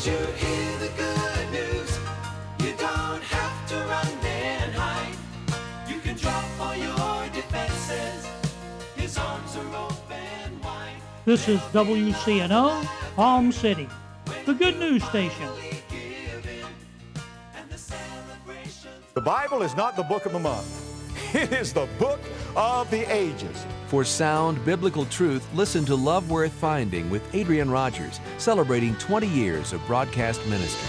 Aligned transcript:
Did 0.00 0.12
you 0.12 0.26
hear 0.32 0.78
the 0.78 0.88
good 0.96 1.50
news? 1.52 1.98
You 2.60 2.72
don't 2.78 3.22
have 3.22 3.68
to 3.68 3.76
run 3.76 4.06
and 4.24 4.72
hide. 4.72 5.14
You 5.86 6.00
can 6.00 6.16
drop 6.16 6.42
all 6.58 6.74
your 6.74 7.28
defenses. 7.34 8.26
His 8.96 9.18
arms 9.18 9.54
are 9.56 9.76
open 9.76 10.58
wide. 10.62 11.02
This 11.26 11.48
is 11.48 11.60
WCNO, 11.74 12.82
Palm 13.14 13.52
City, 13.52 13.90
the 14.46 14.54
good 14.54 14.78
news 14.78 15.04
station. 15.04 15.50
The 19.12 19.20
Bible 19.20 19.60
is 19.60 19.76
not 19.76 19.96
the 19.96 20.04
book 20.04 20.24
of 20.24 20.34
a 20.34 20.40
month. 20.40 20.86
It 21.34 21.52
is 21.52 21.74
the 21.74 21.86
book 21.98 22.20
of 22.56 22.90
the 22.90 23.10
ages. 23.12 23.66
For 23.86 24.04
sound 24.04 24.64
biblical 24.64 25.04
truth, 25.06 25.46
listen 25.54 25.84
to 25.86 25.94
Love 25.94 26.30
Worth 26.30 26.52
Finding 26.52 27.10
with 27.10 27.34
Adrian 27.34 27.70
Rogers, 27.70 28.20
celebrating 28.38 28.94
20 28.96 29.26
years 29.26 29.72
of 29.72 29.84
broadcast 29.86 30.44
ministry. 30.46 30.88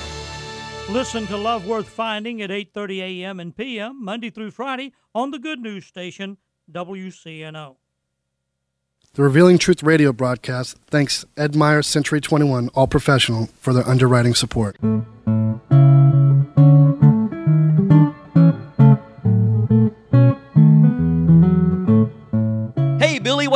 Listen 0.93 1.25
to 1.27 1.37
Love 1.37 1.67
Worth 1.67 1.87
Finding 1.87 2.41
at 2.41 2.49
8:30 2.49 2.99
a.m. 2.99 3.39
and 3.39 3.55
p.m. 3.55 4.03
Monday 4.03 4.29
through 4.29 4.51
Friday 4.51 4.93
on 5.15 5.31
the 5.31 5.39
good 5.39 5.59
news 5.59 5.85
station 5.85 6.37
WCNO. 6.71 7.77
The 9.13 9.23
Revealing 9.23 9.57
Truth 9.57 9.83
radio 9.83 10.11
broadcast 10.13 10.77
thanks 10.87 11.25
Ed 11.35 11.55
Meyer 11.55 11.81
Century 11.81 12.21
21 12.21 12.69
All 12.69 12.87
Professional 12.87 13.47
for 13.59 13.73
their 13.73 13.87
underwriting 13.87 14.33
support. 14.33 14.77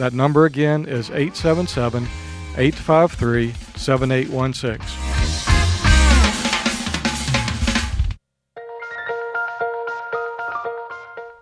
That 0.00 0.14
number 0.14 0.46
again 0.46 0.86
is 0.86 1.10
877 1.10 2.04
853 2.56 3.52
7816. 3.76 4.78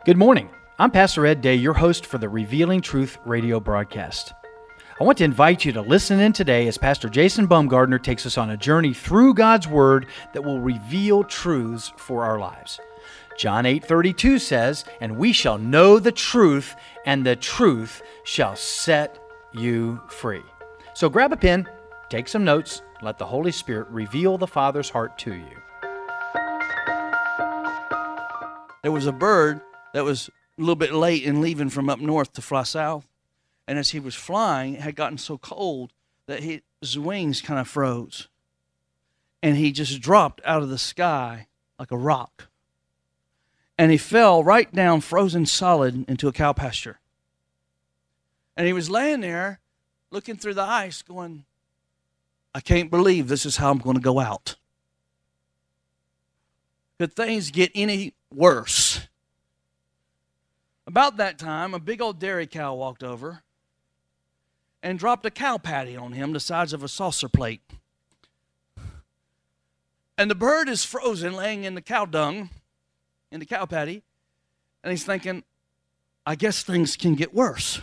Good 0.05 0.17
morning. 0.17 0.51
I'm 0.81 0.91
Pastor 0.91 1.25
Ed 1.25 1.41
Day, 1.41 1.55
your 1.55 1.75
host 1.75 2.05
for 2.05 2.19
the 2.19 2.29
Revealing 2.29 2.81
Truth 2.81 3.19
radio 3.25 3.61
broadcast. 3.61 4.33
I 5.01 5.05
want 5.05 5.19
to 5.19 5.25
invite 5.25 5.65
you 5.65 5.71
to 5.75 5.81
listen 5.81 6.19
in 6.19 6.33
today 6.33 6.67
as 6.67 6.77
Pastor 6.77 7.09
Jason 7.09 7.47
Baumgardner 7.47 8.03
takes 8.03 8.27
us 8.27 8.37
on 8.37 8.51
a 8.51 8.57
journey 8.57 8.93
through 8.93 9.35
God's 9.35 9.69
Word 9.69 10.07
that 10.33 10.43
will 10.43 10.59
reveal 10.59 11.23
truths 11.23 11.93
for 11.97 12.25
our 12.25 12.41
lives. 12.41 12.81
John 13.38 13.65
8:32 13.65 14.41
says, 14.41 14.84
"And 15.00 15.16
we 15.16 15.32
shall 15.32 15.59
know 15.59 15.99
the 15.99 16.12
truth, 16.12 16.75
and 17.06 17.25
the 17.25 17.37
truth 17.37 18.03
shall 18.25 18.56
set 18.56 19.19
you 19.53 20.03
free." 20.09 20.43
So 20.93 21.09
grab 21.09 21.32
a 21.32 21.37
pen, 21.37 21.69
take 22.10 22.27
some 22.27 22.44
notes, 22.44 22.82
let 23.00 23.16
the 23.19 23.27
Holy 23.27 23.53
Spirit 23.53 23.88
reveal 23.91 24.37
the 24.38 24.48
Father's 24.48 24.91
heart 24.91 25.16
to 25.19 25.34
you. 25.34 25.62
there 28.82 28.93
was 28.93 29.06
a 29.06 29.12
bird 29.12 29.60
that 29.93 30.04
was 30.04 30.28
a 30.28 30.60
little 30.60 30.77
bit 30.77 30.93
late 30.93 31.22
in 31.22 31.41
leaving 31.41 31.69
from 31.69 31.91
up 31.91 32.00
north 32.00 32.32
to 32.32 32.41
fly 32.41 32.62
south. 32.62 33.06
And 33.66 33.78
as 33.78 33.91
he 33.91 34.00
was 34.00 34.15
flying, 34.15 34.75
it 34.75 34.81
had 34.81 34.97
gotten 34.97 35.19
so 35.19 35.37
cold 35.37 35.93
that 36.27 36.43
his 36.43 36.98
wings 36.98 37.43
kind 37.43 37.60
of 37.60 37.69
froze. 37.69 38.28
And 39.43 39.56
he 39.56 39.72
just 39.72 40.00
dropped 40.00 40.41
out 40.44 40.62
of 40.62 40.71
the 40.71 40.78
sky 40.78 41.48
like 41.78 41.91
a 41.91 41.98
rock. 41.98 42.48
And 43.78 43.92
he 43.92 43.97
fell 43.97 44.42
right 44.42 44.71
down, 44.72 45.01
frozen 45.01 45.47
solid, 45.47 46.04
into 46.09 46.27
a 46.27 46.33
cow 46.33 46.53
pasture. 46.53 46.98
And 48.57 48.66
he 48.66 48.72
was 48.72 48.91
laying 48.91 49.21
there 49.21 49.60
looking 50.10 50.36
through 50.36 50.54
the 50.54 50.63
ice, 50.63 51.01
going, 51.01 51.45
I 52.54 52.60
can't 52.60 52.91
believe 52.91 53.28
this 53.28 53.47
is 53.47 53.59
how 53.59 53.71
I'm 53.71 53.78
going 53.78 53.95
to 53.95 54.03
go 54.03 54.19
out. 54.19 54.57
Could 56.98 57.15
things 57.15 57.53
get 57.53 57.71
any 57.75 58.15
worse? 58.34 59.07
About 60.86 61.19
that 61.19 61.39
time, 61.39 61.75
a 61.75 61.78
big 61.78 62.03
old 62.03 62.19
dairy 62.19 62.47
cow 62.48 62.75
walked 62.75 63.04
over 63.04 63.42
and 64.83 64.98
dropped 64.98 65.25
a 65.27 65.30
cow 65.30 65.59
patty 65.59 65.97
on 65.97 66.13
him 66.13 66.33
the 66.33 66.41
size 66.41 66.72
of 66.72 66.83
a 66.83 66.89
saucer 66.89 67.28
plate. 67.28 67.60
And 70.16 70.28
the 70.28 70.34
bird 70.34 70.69
is 70.69 70.84
frozen, 70.84 71.34
laying 71.34 71.63
in 71.63 71.77
the 71.77 71.83
cow 71.83 72.07
dung, 72.07 72.51
in 73.30 73.41
the 73.41 73.47
cow 73.47 73.66
patty, 73.66 74.03
and 74.83 74.91
he's 74.91 75.04
thinking, 75.04 75.45
I 76.25 76.34
guess 76.34 76.63
things 76.63 76.97
can 76.97 77.15
get 77.15 77.34
worse. 77.34 77.80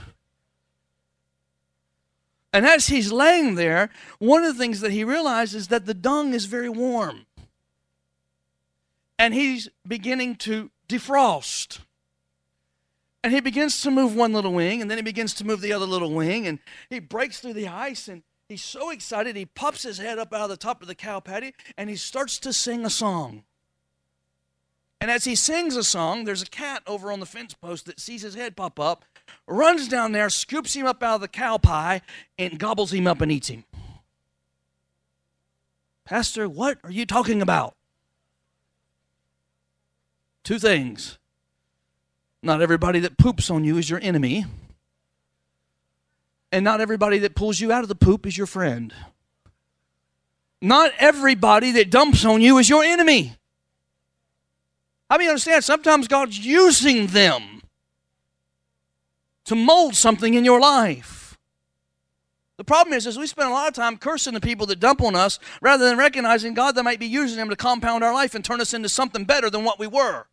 And 2.53 2.65
as 2.65 2.87
he's 2.87 3.11
laying 3.11 3.55
there, 3.55 3.89
one 4.19 4.43
of 4.43 4.53
the 4.53 4.59
things 4.59 4.79
that 4.79 4.91
he 4.91 5.03
realizes 5.03 5.63
is 5.63 5.67
that 5.69 5.85
the 5.85 5.93
dung 5.93 6.33
is 6.33 6.45
very 6.45 6.69
warm. 6.69 7.25
And 9.19 9.33
he's 9.33 9.69
beginning 9.85 10.35
to 10.37 10.71
defrost. 10.87 11.79
And 13.23 13.33
he 13.33 13.41
begins 13.41 13.81
to 13.81 13.91
move 13.91 14.15
one 14.15 14.33
little 14.33 14.53
wing, 14.53 14.81
and 14.81 14.89
then 14.89 14.97
he 14.97 15.01
begins 15.01 15.33
to 15.33 15.45
move 15.45 15.59
the 15.59 15.73
other 15.73 15.85
little 15.85 16.13
wing, 16.13 16.47
and 16.47 16.59
he 16.89 16.99
breaks 16.99 17.39
through 17.39 17.53
the 17.53 17.67
ice, 17.67 18.07
and 18.07 18.23
he's 18.47 18.63
so 18.63 18.89
excited, 18.91 19.35
he 19.35 19.47
pops 19.47 19.83
his 19.83 19.97
head 19.97 20.19
up 20.19 20.31
out 20.31 20.43
of 20.43 20.49
the 20.49 20.57
top 20.57 20.81
of 20.81 20.87
the 20.87 20.95
cow 20.95 21.19
patty, 21.19 21.53
and 21.77 21.89
he 21.89 21.95
starts 21.95 22.37
to 22.39 22.53
sing 22.53 22.85
a 22.85 22.89
song. 22.89 23.43
And 25.05 25.11
as 25.11 25.25
he 25.25 25.35
sings 25.35 25.75
a 25.75 25.83
song, 25.83 26.23
there's 26.23 26.41
a 26.41 26.47
cat 26.47 26.81
over 26.87 27.11
on 27.11 27.19
the 27.19 27.27
fence 27.27 27.53
post 27.53 27.85
that 27.85 27.99
sees 27.99 28.23
his 28.23 28.33
head 28.33 28.55
pop 28.55 28.79
up, 28.79 29.05
runs 29.45 29.87
down 29.87 30.13
there, 30.13 30.31
scoops 30.31 30.73
him 30.73 30.87
up 30.87 31.03
out 31.03 31.13
of 31.13 31.21
the 31.21 31.27
cow 31.27 31.59
pie, 31.59 32.01
and 32.39 32.57
gobbles 32.57 32.91
him 32.91 33.05
up 33.05 33.21
and 33.21 33.31
eats 33.31 33.49
him. 33.49 33.65
Pastor, 36.05 36.49
what 36.49 36.79
are 36.83 36.89
you 36.89 37.05
talking 37.05 37.43
about? 37.43 37.75
Two 40.43 40.57
things. 40.57 41.19
Not 42.41 42.63
everybody 42.63 42.99
that 43.01 43.15
poops 43.15 43.51
on 43.51 43.63
you 43.63 43.77
is 43.77 43.87
your 43.87 43.99
enemy, 44.01 44.45
and 46.51 46.65
not 46.65 46.81
everybody 46.81 47.19
that 47.19 47.35
pulls 47.35 47.59
you 47.59 47.71
out 47.71 47.83
of 47.83 47.89
the 47.89 47.93
poop 47.93 48.25
is 48.25 48.39
your 48.39 48.47
friend. 48.47 48.91
Not 50.63 50.93
everybody 50.97 51.69
that 51.73 51.91
dumps 51.91 52.25
on 52.25 52.41
you 52.41 52.57
is 52.57 52.67
your 52.67 52.83
enemy. 52.83 53.35
How 55.09 55.17
many 55.17 55.29
understand? 55.29 55.63
Sometimes 55.63 56.07
God's 56.07 56.39
using 56.39 57.07
them 57.07 57.61
to 59.45 59.55
mold 59.55 59.95
something 59.95 60.33
in 60.33 60.43
your 60.43 60.59
life. 60.59 61.37
The 62.57 62.63
problem 62.63 62.93
is, 62.93 63.05
is 63.05 63.17
we 63.17 63.27
spend 63.27 63.49
a 63.49 63.53
lot 63.53 63.67
of 63.67 63.73
time 63.73 63.97
cursing 63.97 64.33
the 64.33 64.39
people 64.39 64.65
that 64.67 64.79
dump 64.79 65.01
on 65.01 65.15
us 65.15 65.39
rather 65.61 65.85
than 65.87 65.97
recognizing 65.97 66.53
God 66.53 66.75
that 66.75 66.83
might 66.83 66.99
be 66.99 67.05
using 67.05 67.37
them 67.37 67.49
to 67.49 67.55
compound 67.55 68.03
our 68.03 68.13
life 68.13 68.33
and 68.33 68.43
turn 68.43 68.61
us 68.61 68.73
into 68.73 68.89
something 68.89 69.25
better 69.25 69.49
than 69.49 69.63
what 69.63 69.77
we 69.77 69.87
were. 69.87 70.25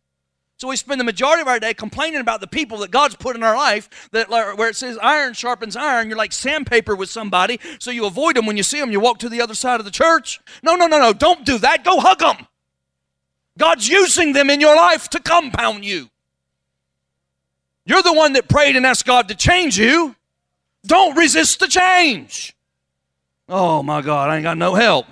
So 0.55 0.69
we 0.69 0.77
spend 0.77 1.01
the 1.01 1.05
majority 1.05 1.41
of 1.41 1.47
our 1.49 1.59
day 1.59 1.73
complaining 1.73 2.21
about 2.21 2.39
the 2.39 2.47
people 2.47 2.77
that 2.79 2.91
God's 2.91 3.15
put 3.15 3.35
in 3.35 3.43
our 3.43 3.57
life 3.57 4.09
that 4.11 4.29
where 4.29 4.69
it 4.69 4.77
says 4.77 4.97
iron 5.01 5.33
sharpens 5.33 5.75
iron, 5.75 6.07
you're 6.07 6.17
like 6.17 6.31
sandpaper 6.31 6.95
with 6.95 7.09
somebody, 7.09 7.59
so 7.79 7.91
you 7.91 8.05
avoid 8.05 8.37
them 8.37 8.45
when 8.45 8.55
you 8.55 8.63
see 8.63 8.79
them, 8.79 8.91
you 8.91 9.01
walk 9.01 9.19
to 9.19 9.29
the 9.29 9.41
other 9.41 9.55
side 9.55 9.81
of 9.81 9.85
the 9.85 9.91
church. 9.91 10.39
No, 10.61 10.75
no, 10.75 10.87
no, 10.87 10.99
no, 10.99 11.11
don't 11.11 11.45
do 11.45 11.57
that. 11.57 11.83
Go 11.83 11.99
hug 11.99 12.19
them. 12.19 12.47
God's 13.57 13.87
using 13.87 14.33
them 14.33 14.49
in 14.49 14.59
your 14.59 14.75
life 14.75 15.09
to 15.09 15.19
compound 15.19 15.85
you. 15.85 16.09
You're 17.85 18.01
the 18.01 18.13
one 18.13 18.33
that 18.33 18.47
prayed 18.47 18.75
and 18.75 18.85
asked 18.85 19.05
God 19.05 19.27
to 19.27 19.35
change 19.35 19.77
you. 19.77 20.15
Don't 20.85 21.17
resist 21.17 21.59
the 21.59 21.67
change. 21.67 22.55
Oh 23.47 23.83
my 23.83 24.01
God, 24.01 24.29
I 24.29 24.35
ain't 24.35 24.43
got 24.43 24.57
no 24.57 24.73
help. 24.73 25.05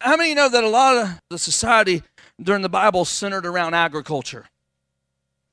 How 0.00 0.16
many 0.16 0.34
know 0.34 0.48
that 0.48 0.64
a 0.64 0.68
lot 0.68 0.96
of 0.96 1.20
the 1.30 1.38
society 1.38 2.02
during 2.40 2.62
the 2.62 2.68
Bible 2.68 3.04
centered 3.04 3.46
around 3.46 3.74
agriculture? 3.74 4.46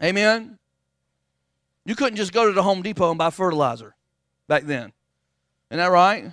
Amen? 0.01 0.57
You 1.86 1.95
couldn't 1.95 2.18
just 2.18 2.33
go 2.33 2.48
to 2.48 2.54
the 2.54 2.63
Home 2.63 2.81
Depot 2.81 3.10
and 3.10 3.18
buy 3.18 3.30
fertilizer 3.30 3.95
back 4.48 4.63
then. 4.63 4.92
Isn't 5.69 5.80
that 5.80 5.92
right? 5.92 6.31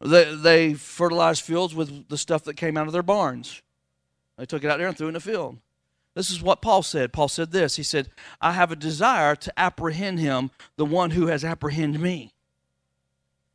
They, 0.00 0.34
they 0.34 0.74
fertilized 0.74 1.42
fields 1.42 1.74
with 1.74 2.08
the 2.08 2.16
stuff 2.16 2.44
that 2.44 2.54
came 2.54 2.76
out 2.76 2.86
of 2.86 2.92
their 2.92 3.02
barns. 3.02 3.62
They 4.40 4.46
took 4.46 4.64
it 4.64 4.70
out 4.70 4.78
there 4.78 4.88
and 4.88 4.96
threw 4.96 5.08
it 5.08 5.10
in 5.10 5.14
the 5.14 5.20
field. 5.20 5.58
This 6.14 6.30
is 6.30 6.42
what 6.42 6.62
Paul 6.62 6.82
said. 6.82 7.12
Paul 7.12 7.28
said 7.28 7.52
this 7.52 7.76
He 7.76 7.82
said, 7.82 8.08
I 8.40 8.52
have 8.52 8.72
a 8.72 8.76
desire 8.76 9.36
to 9.36 9.60
apprehend 9.60 10.18
him, 10.18 10.50
the 10.76 10.86
one 10.86 11.10
who 11.10 11.26
has 11.26 11.44
apprehended 11.44 12.00
me. 12.00 12.32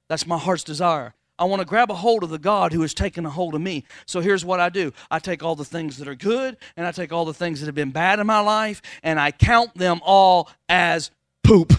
That's 0.08 0.28
my 0.28 0.38
heart's 0.38 0.64
desire. 0.64 1.16
I 1.40 1.46
want 1.46 1.62
to 1.62 1.66
grab 1.66 1.90
a 1.90 1.96
hold 1.96 2.24
of 2.24 2.30
the 2.30 2.38
God 2.38 2.72
who 2.72 2.84
has 2.84 2.94
taken 2.94 3.26
a 3.26 3.32
hold 3.32 3.56
of 3.56 3.62
me. 3.62 3.84
So 4.06 4.22
here's 4.22 4.46
what 4.46 4.60
I 4.60 4.70
do 4.70 4.94
I 5.10 5.18
take 5.18 5.42
all 5.42 5.56
the 5.56 5.66
things 5.66 5.98
that 5.98 6.08
are 6.08 6.14
good, 6.14 6.56
and 6.78 6.86
I 6.86 6.92
take 6.92 7.12
all 7.12 7.26
the 7.26 7.34
things 7.34 7.62
that 7.62 7.66
have 7.66 7.74
been 7.74 7.90
bad 7.90 8.20
in 8.20 8.28
my 8.28 8.40
life, 8.40 8.84
and 9.02 9.20
I 9.20 9.32
count 9.32 9.74
them 9.74 10.02
all 10.04 10.52
as 10.70 11.10
poop. 11.42 11.74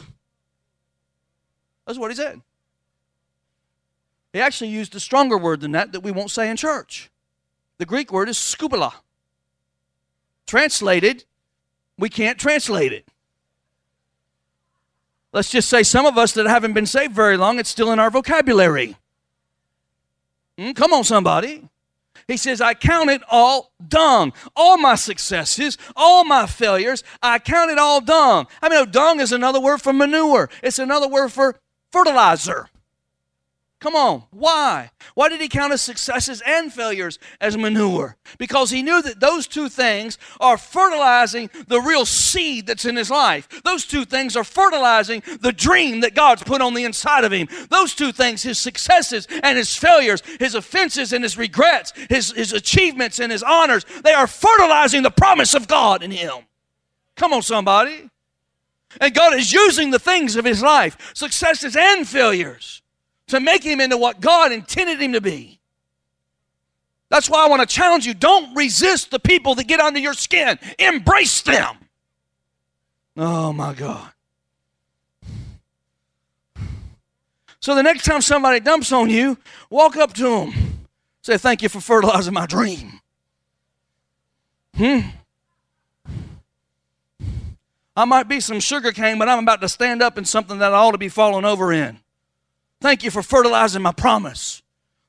That's 1.86 1.96
what 1.96 2.10
he 2.10 2.16
said. 2.16 2.42
He 4.32 4.40
actually 4.40 4.70
used 4.70 4.96
a 4.96 5.00
stronger 5.00 5.38
word 5.38 5.60
than 5.60 5.70
that 5.72 5.92
that 5.92 6.00
we 6.00 6.10
won't 6.10 6.32
say 6.32 6.50
in 6.50 6.56
church. 6.56 7.08
The 7.78 7.86
Greek 7.86 8.12
word 8.12 8.28
is 8.28 8.36
skubala. 8.36 8.92
Translated, 10.46 11.24
we 11.98 12.08
can't 12.08 12.38
translate 12.38 12.92
it. 12.92 13.08
Let's 15.32 15.50
just 15.50 15.68
say 15.68 15.82
some 15.82 16.06
of 16.06 16.16
us 16.16 16.32
that 16.32 16.46
haven't 16.46 16.72
been 16.72 16.86
saved 16.86 17.12
very 17.12 17.36
long, 17.36 17.58
it's 17.58 17.68
still 17.68 17.92
in 17.92 17.98
our 17.98 18.10
vocabulary. 18.10 18.96
Mm, 20.58 20.74
come 20.74 20.92
on, 20.92 21.04
somebody. 21.04 21.68
He 22.26 22.36
says, 22.36 22.60
I 22.60 22.74
count 22.74 23.10
it 23.10 23.22
all 23.30 23.72
dung. 23.86 24.32
All 24.56 24.78
my 24.78 24.94
successes, 24.94 25.78
all 25.94 26.24
my 26.24 26.46
failures, 26.46 27.04
I 27.22 27.38
count 27.38 27.70
it 27.70 27.78
all 27.78 28.00
dung. 28.00 28.46
I 28.62 28.68
mean, 28.68 28.90
dung 28.90 29.20
is 29.20 29.32
another 29.32 29.60
word 29.60 29.82
for 29.82 29.92
manure, 29.92 30.48
it's 30.62 30.78
another 30.78 31.08
word 31.08 31.32
for 31.32 31.60
fertilizer. 31.92 32.68
Come 33.86 33.94
on. 33.94 34.24
Why? 34.32 34.90
Why 35.14 35.28
did 35.28 35.40
he 35.40 35.48
count 35.48 35.70
his 35.70 35.80
successes 35.80 36.42
and 36.44 36.72
failures 36.72 37.20
as 37.40 37.56
manure? 37.56 38.16
Because 38.36 38.68
he 38.68 38.82
knew 38.82 39.00
that 39.00 39.20
those 39.20 39.46
two 39.46 39.68
things 39.68 40.18
are 40.40 40.58
fertilizing 40.58 41.50
the 41.68 41.80
real 41.80 42.04
seed 42.04 42.66
that's 42.66 42.84
in 42.84 42.96
his 42.96 43.12
life. 43.12 43.48
Those 43.62 43.84
two 43.84 44.04
things 44.04 44.34
are 44.34 44.42
fertilizing 44.42 45.22
the 45.40 45.52
dream 45.52 46.00
that 46.00 46.16
God's 46.16 46.42
put 46.42 46.62
on 46.62 46.74
the 46.74 46.82
inside 46.82 47.22
of 47.22 47.30
him. 47.30 47.46
Those 47.70 47.94
two 47.94 48.10
things, 48.10 48.42
his 48.42 48.58
successes 48.58 49.28
and 49.44 49.56
his 49.56 49.76
failures, 49.76 50.20
his 50.40 50.56
offenses 50.56 51.12
and 51.12 51.22
his 51.22 51.38
regrets, 51.38 51.92
his, 52.08 52.32
his 52.32 52.52
achievements 52.52 53.20
and 53.20 53.30
his 53.30 53.44
honors, 53.44 53.86
they 54.02 54.14
are 54.14 54.26
fertilizing 54.26 55.04
the 55.04 55.12
promise 55.12 55.54
of 55.54 55.68
God 55.68 56.02
in 56.02 56.10
him. 56.10 56.38
Come 57.14 57.32
on, 57.32 57.42
somebody. 57.42 58.10
And 59.00 59.14
God 59.14 59.34
is 59.34 59.52
using 59.52 59.92
the 59.92 60.00
things 60.00 60.34
of 60.34 60.44
his 60.44 60.60
life, 60.60 61.12
successes 61.14 61.76
and 61.76 62.04
failures 62.04 62.82
to 63.28 63.40
make 63.40 63.62
him 63.62 63.80
into 63.80 63.96
what 63.96 64.20
God 64.20 64.52
intended 64.52 65.00
him 65.00 65.12
to 65.12 65.20
be. 65.20 65.60
That's 67.08 67.30
why 67.30 67.44
I 67.44 67.48
want 67.48 67.60
to 67.60 67.66
challenge 67.66 68.06
you 68.06 68.14
don't 68.14 68.54
resist 68.54 69.10
the 69.10 69.20
people 69.20 69.54
that 69.56 69.64
get 69.64 69.80
under 69.80 70.00
your 70.00 70.14
skin, 70.14 70.58
embrace 70.78 71.42
them. 71.42 71.76
Oh 73.16 73.52
my 73.52 73.72
God. 73.74 74.10
So 77.60 77.74
the 77.74 77.82
next 77.82 78.04
time 78.04 78.20
somebody 78.20 78.60
dumps 78.60 78.92
on 78.92 79.10
you, 79.10 79.38
walk 79.70 79.96
up 79.96 80.12
to 80.14 80.22
them. 80.22 80.52
Say, 81.22 81.38
Thank 81.38 81.62
you 81.62 81.68
for 81.68 81.80
fertilizing 81.80 82.34
my 82.34 82.46
dream. 82.46 83.00
Hmm? 84.76 85.00
I 87.96 88.04
might 88.04 88.28
be 88.28 88.40
some 88.40 88.60
sugar 88.60 88.92
cane, 88.92 89.18
but 89.18 89.28
I'm 89.28 89.42
about 89.42 89.62
to 89.62 89.68
stand 89.68 90.02
up 90.02 90.18
in 90.18 90.24
something 90.26 90.58
that 90.58 90.74
I 90.74 90.76
ought 90.76 90.92
to 90.92 90.98
be 90.98 91.08
falling 91.08 91.46
over 91.46 91.72
in. 91.72 91.98
Thank 92.80 93.02
you 93.02 93.10
for 93.10 93.22
fertilizing 93.22 93.82
my 93.82 93.92
promise. 93.92 94.62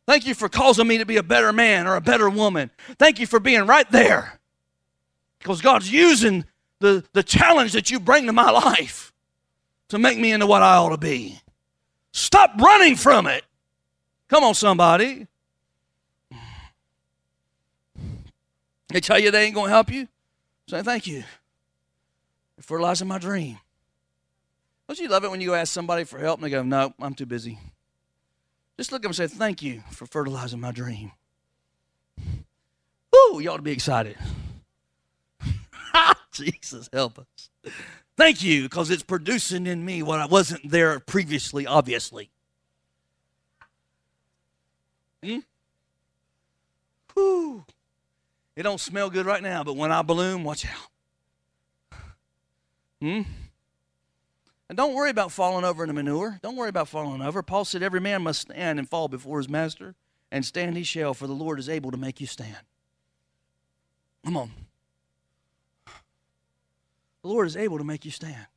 Thank 0.05 0.25
you 0.25 0.33
for 0.33 0.47
causing 0.47 0.87
me 0.87 0.99
to 0.99 1.05
be 1.05 1.17
a 1.17 1.23
better 1.23 1.51
man 1.51 1.85
or 1.85 1.95
a 1.95 2.01
better 2.01 2.29
woman. 2.29 2.71
Thank 2.97 3.19
you 3.19 3.27
for 3.27 3.39
being 3.39 3.65
right 3.65 3.89
there. 3.91 4.39
Because 5.39 5.61
God's 5.61 5.91
using 5.91 6.45
the, 6.79 7.03
the 7.13 7.23
challenge 7.23 7.73
that 7.73 7.91
you 7.91 7.99
bring 7.99 8.25
to 8.27 8.33
my 8.33 8.49
life 8.49 9.13
to 9.89 9.99
make 9.99 10.17
me 10.17 10.31
into 10.31 10.47
what 10.47 10.63
I 10.63 10.77
ought 10.77 10.89
to 10.89 10.97
be. 10.97 11.39
Stop 12.13 12.51
running 12.59 12.95
from 12.95 13.27
it. 13.27 13.43
Come 14.29 14.43
on, 14.43 14.55
somebody. 14.55 15.27
They 18.89 19.01
tell 19.01 19.19
you 19.19 19.31
they 19.31 19.45
ain't 19.45 19.55
going 19.55 19.67
to 19.67 19.73
help 19.73 19.91
you. 19.91 20.07
Say 20.69 20.81
thank 20.81 21.07
you 21.07 21.23
for 22.55 22.61
fertilizing 22.61 23.07
my 23.07 23.17
dream. 23.17 23.59
Don't 24.87 24.99
you 24.99 25.09
love 25.09 25.23
it 25.25 25.31
when 25.31 25.41
you 25.41 25.53
ask 25.53 25.73
somebody 25.73 26.05
for 26.05 26.17
help 26.17 26.39
and 26.39 26.45
they 26.45 26.49
go, 26.49 26.63
No, 26.63 26.93
I'm 26.99 27.13
too 27.13 27.25
busy? 27.25 27.59
Just 28.77 28.91
look 28.91 28.99
at 28.99 29.03
them 29.03 29.09
and 29.09 29.15
say, 29.15 29.27
Thank 29.27 29.61
you 29.61 29.83
for 29.91 30.05
fertilizing 30.05 30.61
my 30.61 30.71
dream. 30.71 31.11
Ooh, 33.15 33.39
you 33.41 33.49
ought 33.51 33.57
to 33.57 33.63
be 33.63 33.71
excited. 33.71 34.17
Jesus, 36.31 36.89
help 36.93 37.19
us. 37.19 37.49
Thank 38.15 38.41
you, 38.43 38.63
because 38.63 38.89
it's 38.89 39.03
producing 39.03 39.67
in 39.67 39.83
me 39.83 40.01
what 40.01 40.19
I 40.19 40.25
wasn't 40.25 40.69
there 40.69 40.99
previously, 40.99 41.67
obviously. 41.67 42.29
Hmm? 45.23 45.39
Whew. 47.13 47.65
It 48.55 48.63
don't 48.63 48.79
smell 48.79 49.09
good 49.09 49.25
right 49.25 49.43
now, 49.43 49.63
but 49.63 49.75
when 49.75 49.91
I 49.91 50.01
bloom, 50.01 50.43
watch 50.43 50.65
out. 50.65 51.99
Hmm? 53.01 53.21
And 54.69 54.77
don't 54.77 54.93
worry 54.93 55.09
about 55.09 55.31
falling 55.31 55.63
over 55.63 55.83
in 55.83 55.87
the 55.87 55.93
manure. 55.93 56.39
Don't 56.41 56.57
worry 56.57 56.69
about 56.69 56.89
falling 56.89 57.21
over. 57.21 57.41
Paul 57.41 57.63
said, 57.63 57.81
Every 57.81 58.01
man 58.01 58.21
must 58.21 58.41
stand 58.41 58.79
and 58.79 58.89
fall 58.89 59.07
before 59.07 59.37
his 59.37 59.47
master, 59.47 59.95
and 60.31 60.45
stand 60.45 60.75
he 60.75 60.83
shall, 60.83 61.13
for 61.13 61.25
the 61.25 61.33
Lord 61.33 61.59
is 61.59 61.69
able 61.69 61.91
to 61.91 61.97
make 61.97 62.19
you 62.19 62.27
stand. 62.27 62.57
Come 64.25 64.35
on. 64.35 64.51
The 67.21 67.29
Lord 67.29 67.47
is 67.47 67.55
able 67.55 67.77
to 67.77 67.83
make 67.83 68.03
you 68.03 68.11
stand. 68.11 68.47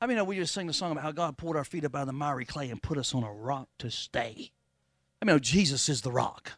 I 0.00 0.06
mean, 0.06 0.24
we 0.26 0.36
just 0.36 0.54
sing 0.54 0.66
the 0.66 0.72
song 0.72 0.92
about 0.92 1.04
how 1.04 1.12
God 1.12 1.36
pulled 1.36 1.54
our 1.54 1.64
feet 1.64 1.84
up 1.84 1.94
out 1.94 2.02
of 2.02 2.06
the 2.06 2.12
miry 2.12 2.44
clay 2.44 2.70
and 2.70 2.82
put 2.82 2.98
us 2.98 3.14
on 3.14 3.22
a 3.22 3.32
rock 3.32 3.68
to 3.78 3.90
stay. 3.90 4.50
I 5.20 5.24
mean, 5.24 5.38
Jesus 5.38 5.88
is 5.88 6.00
the 6.00 6.10
rock. 6.10 6.52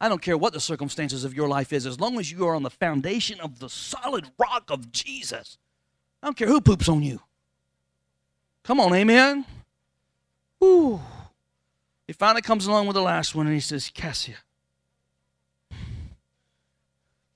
I 0.00 0.08
don't 0.08 0.22
care 0.22 0.38
what 0.38 0.52
the 0.52 0.60
circumstances 0.60 1.24
of 1.24 1.34
your 1.34 1.48
life 1.48 1.72
is, 1.72 1.86
as 1.86 2.00
long 2.00 2.18
as 2.18 2.30
you 2.30 2.46
are 2.46 2.54
on 2.54 2.62
the 2.62 2.70
foundation 2.70 3.40
of 3.40 3.58
the 3.58 3.68
solid 3.68 4.30
rock 4.38 4.70
of 4.70 4.90
Jesus, 4.90 5.58
I 6.24 6.28
don't 6.28 6.38
care 6.38 6.48
who 6.48 6.62
poops 6.62 6.88
on 6.88 7.02
you. 7.02 7.20
Come 8.62 8.80
on, 8.80 8.94
amen. 8.94 9.44
Woo. 10.58 10.98
He 12.06 12.14
finally 12.14 12.40
comes 12.40 12.64
along 12.64 12.86
with 12.86 12.94
the 12.94 13.02
last 13.02 13.34
one 13.34 13.44
and 13.44 13.54
he 13.54 13.60
says, 13.60 13.90
Cassia. 13.92 14.36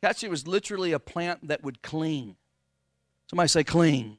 Cassia 0.03 0.31
was 0.31 0.47
literally 0.47 0.93
a 0.93 0.99
plant 0.99 1.49
that 1.49 1.63
would 1.63 1.83
cling. 1.83 2.37
Somebody 3.27 3.49
say 3.49 3.63
cling. 3.63 4.17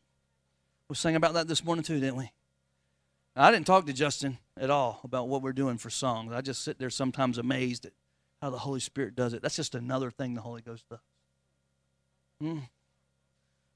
We 0.87 0.95
sang 0.95 1.15
about 1.15 1.33
that 1.33 1.47
this 1.47 1.63
morning 1.65 1.83
too, 1.83 1.99
didn't 1.99 2.17
we? 2.17 2.31
I 3.35 3.49
didn't 3.49 3.65
talk 3.65 3.87
to 3.87 3.93
Justin 3.93 4.37
at 4.55 4.69
all 4.69 4.99
about 5.03 5.29
what 5.29 5.41
we're 5.41 5.51
doing 5.51 5.79
for 5.79 5.89
songs. 5.89 6.31
I 6.31 6.41
just 6.41 6.63
sit 6.63 6.77
there 6.77 6.91
sometimes 6.91 7.39
amazed 7.39 7.87
at 7.87 7.93
how 8.39 8.51
the 8.51 8.59
Holy 8.59 8.81
Spirit 8.81 9.15
does 9.15 9.33
it. 9.33 9.41
That's 9.41 9.55
just 9.55 9.73
another 9.73 10.11
thing 10.11 10.35
the 10.35 10.41
Holy 10.41 10.61
Ghost 10.61 10.87
does. 10.91 10.99
Hmm. 12.39 12.59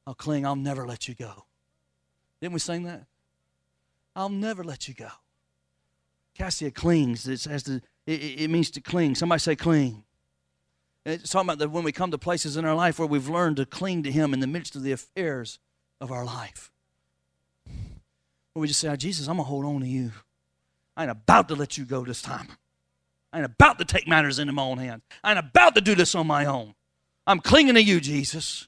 I'll 0.06 0.14
cling, 0.14 0.46
I'll 0.46 0.56
never 0.56 0.86
let 0.86 1.08
you 1.08 1.16
go. 1.16 1.46
Didn't 2.42 2.54
we 2.54 2.60
sing 2.60 2.84
that? 2.84 3.06
I'll 4.16 4.30
never 4.30 4.64
let 4.64 4.88
you 4.88 4.94
go. 4.94 5.08
Cassia 6.36 6.72
clings. 6.72 7.28
It, 7.28 7.44
has 7.46 7.64
to, 7.64 7.82
it, 8.06 8.42
it 8.42 8.50
means 8.50 8.70
to 8.72 8.82
cling. 8.82 9.16
Somebody 9.16 9.40
say 9.40 9.56
cling. 9.56 10.04
It's 11.06 11.32
talking 11.32 11.48
about 11.48 11.60
that 11.60 11.70
when 11.70 11.84
we 11.84 11.92
come 11.92 12.12
to 12.12 12.18
places 12.18 12.58
in 12.58 12.66
our 12.66 12.76
life 12.76 12.98
where 12.98 13.08
we've 13.08 13.30
learned 13.30 13.58
to 13.58 13.66
cling 13.66 14.04
to 14.04 14.12
Him 14.12 14.34
in 14.34 14.40
the 14.40 14.48
midst 14.48 14.76
of 14.76 14.84
the 14.84 14.92
affairs 14.92 15.60
of 16.00 16.12
our 16.12 16.26
life. 16.26 16.72
Where 18.54 18.62
we 18.62 18.68
just 18.68 18.80
say, 18.80 18.90
oh, 18.90 18.96
Jesus, 18.96 19.28
I'm 19.28 19.36
going 19.36 19.46
to 19.46 19.50
hold 19.50 19.66
on 19.66 19.82
to 19.82 19.88
you. 19.88 20.12
I 20.96 21.04
ain't 21.04 21.12
about 21.12 21.48
to 21.50 21.56
let 21.56 21.78
you 21.78 21.86
go 21.86 22.06
this 22.06 22.22
time. 22.22 22.48
I 23.32 23.38
ain't 23.38 23.46
about 23.46 23.80
to 23.80 23.86
take 23.86 24.08
matters 24.08 24.38
into 24.38 24.54
my 24.54 24.62
own 24.62 24.78
hands. 24.78 25.02
I 25.24 25.32
ain't 25.32 25.40
about 25.40 25.76
to 25.76 25.82
do 25.82 25.96
this 25.96 26.14
on 26.14 26.28
my 26.28 26.46
own. 26.46 26.76
I'm 27.26 27.40
clinging 27.40 27.74
to 27.74 27.82
you, 27.82 28.00
Jesus. 28.00 28.68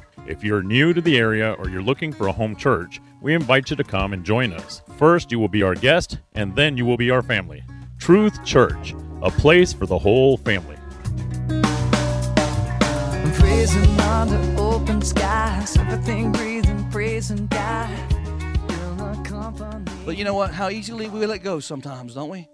If 0.27 0.43
you're 0.43 0.61
new 0.61 0.93
to 0.93 1.01
the 1.01 1.17
area 1.17 1.53
or 1.53 1.69
you're 1.69 1.81
looking 1.81 2.13
for 2.13 2.27
a 2.27 2.31
home 2.31 2.55
church, 2.55 3.01
we 3.21 3.33
invite 3.33 3.69
you 3.69 3.75
to 3.75 3.83
come 3.83 4.13
and 4.13 4.23
join 4.23 4.53
us. 4.53 4.81
First, 4.97 5.31
you 5.31 5.39
will 5.39 5.47
be 5.47 5.63
our 5.63 5.75
guest, 5.75 6.19
and 6.35 6.55
then 6.55 6.77
you 6.77 6.85
will 6.85 6.97
be 6.97 7.09
our 7.09 7.21
family. 7.21 7.63
Truth 7.97 8.43
Church, 8.45 8.93
a 9.21 9.31
place 9.31 9.73
for 9.73 9.85
the 9.85 9.97
whole 9.97 10.37
family. 10.37 10.77
Praising 13.35 13.99
under 14.01 14.61
open 14.61 15.01
skies, 15.01 15.75
everything 15.77 16.31
breathing, 16.31 16.89
praising 16.91 17.47
God. 17.47 17.89
But 20.05 20.17
you 20.17 20.23
know 20.23 20.33
what? 20.33 20.51
How 20.51 20.69
easily 20.69 21.09
we 21.09 21.25
let 21.25 21.43
go 21.43 21.59
sometimes, 21.59 22.15
don't 22.15 22.29
we? 22.29 22.49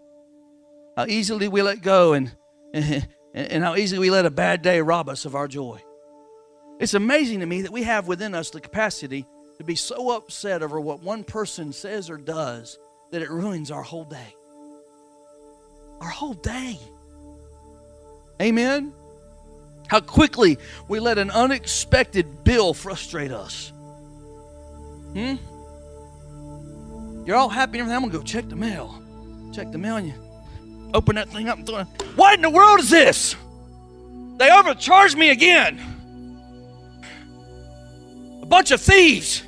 How 0.95 1.05
easily 1.07 1.47
we 1.47 1.61
let 1.61 1.81
go 1.81 2.13
and, 2.13 2.31
and, 2.73 3.07
and 3.33 3.63
how 3.63 3.75
easily 3.75 3.99
we 3.99 4.09
let 4.09 4.25
a 4.25 4.31
bad 4.31 4.61
day 4.61 4.81
rob 4.81 5.09
us 5.09 5.25
of 5.25 5.35
our 5.35 5.47
joy. 5.47 5.81
It's 6.79 6.93
amazing 6.93 7.39
to 7.39 7.45
me 7.45 7.63
that 7.63 7.71
we 7.71 7.83
have 7.83 8.07
within 8.07 8.35
us 8.35 8.49
the 8.49 8.61
capacity 8.61 9.25
to 9.57 9.63
be 9.63 9.75
so 9.75 10.11
upset 10.15 10.61
over 10.61 10.79
what 10.79 11.01
one 11.01 11.23
person 11.23 11.73
says 11.73 12.09
or 12.09 12.17
does 12.17 12.77
that 13.11 13.21
it 13.21 13.29
ruins 13.29 13.71
our 13.71 13.81
whole 13.81 14.03
day. 14.03 14.35
Our 16.01 16.09
whole 16.09 16.35
day. 16.35 16.77
Amen? 18.41 18.93
How 19.87 20.01
quickly 20.01 20.59
we 20.87 20.99
let 20.99 21.17
an 21.17 21.31
unexpected 21.31 22.43
bill 22.43 22.73
frustrate 22.73 23.31
us. 23.31 23.71
Hmm? 25.13 25.35
You're 27.25 27.35
all 27.35 27.49
happy 27.49 27.79
and 27.79 27.89
everything. 27.89 27.95
I'm 27.95 28.01
going 28.01 28.11
to 28.11 28.17
go 28.19 28.23
check 28.23 28.49
the 28.49 28.55
mail. 28.55 29.01
Check 29.53 29.71
the 29.71 29.77
mail 29.77 29.95
and 29.95 30.07
you 30.07 30.13
open 30.93 31.15
that 31.15 31.29
thing 31.29 31.49
up 31.49 31.57
and 31.57 31.65
throw 31.65 31.79
it. 31.79 31.87
What 32.15 32.35
in 32.35 32.41
the 32.41 32.49
world 32.49 32.79
is 32.79 32.89
this? 32.89 33.35
They 34.37 34.51
overcharged 34.51 35.17
me 35.17 35.29
again. 35.29 35.96
Bunch 38.47 38.71
of 38.71 38.81
thieves. 38.81 39.43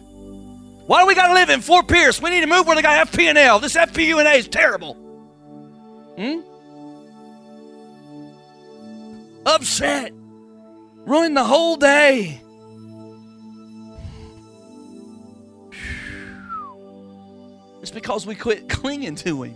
Why 0.89 1.01
do 1.01 1.07
we 1.07 1.15
got 1.15 1.27
to 1.27 1.33
live 1.33 1.49
in 1.49 1.61
Fort 1.61 1.87
Pierce? 1.87 2.21
We 2.21 2.31
need 2.31 2.41
to 2.41 2.47
move 2.47 2.65
where 2.65 2.75
they 2.75 2.81
got 2.81 3.07
FP&L. 3.09 3.59
This 3.59 3.75
FPUA 3.75 4.35
is 4.35 4.47
terrible. 4.47 4.95
Hmm? 6.17 6.39
Upset. 9.45 10.11
Ruined 11.05 11.37
the 11.37 11.43
whole 11.43 11.77
day. 11.77 12.41
It's 17.81 17.91
because 17.91 18.25
we 18.27 18.35
quit 18.35 18.67
clinging 18.67 19.15
to 19.15 19.43
Him. 19.43 19.55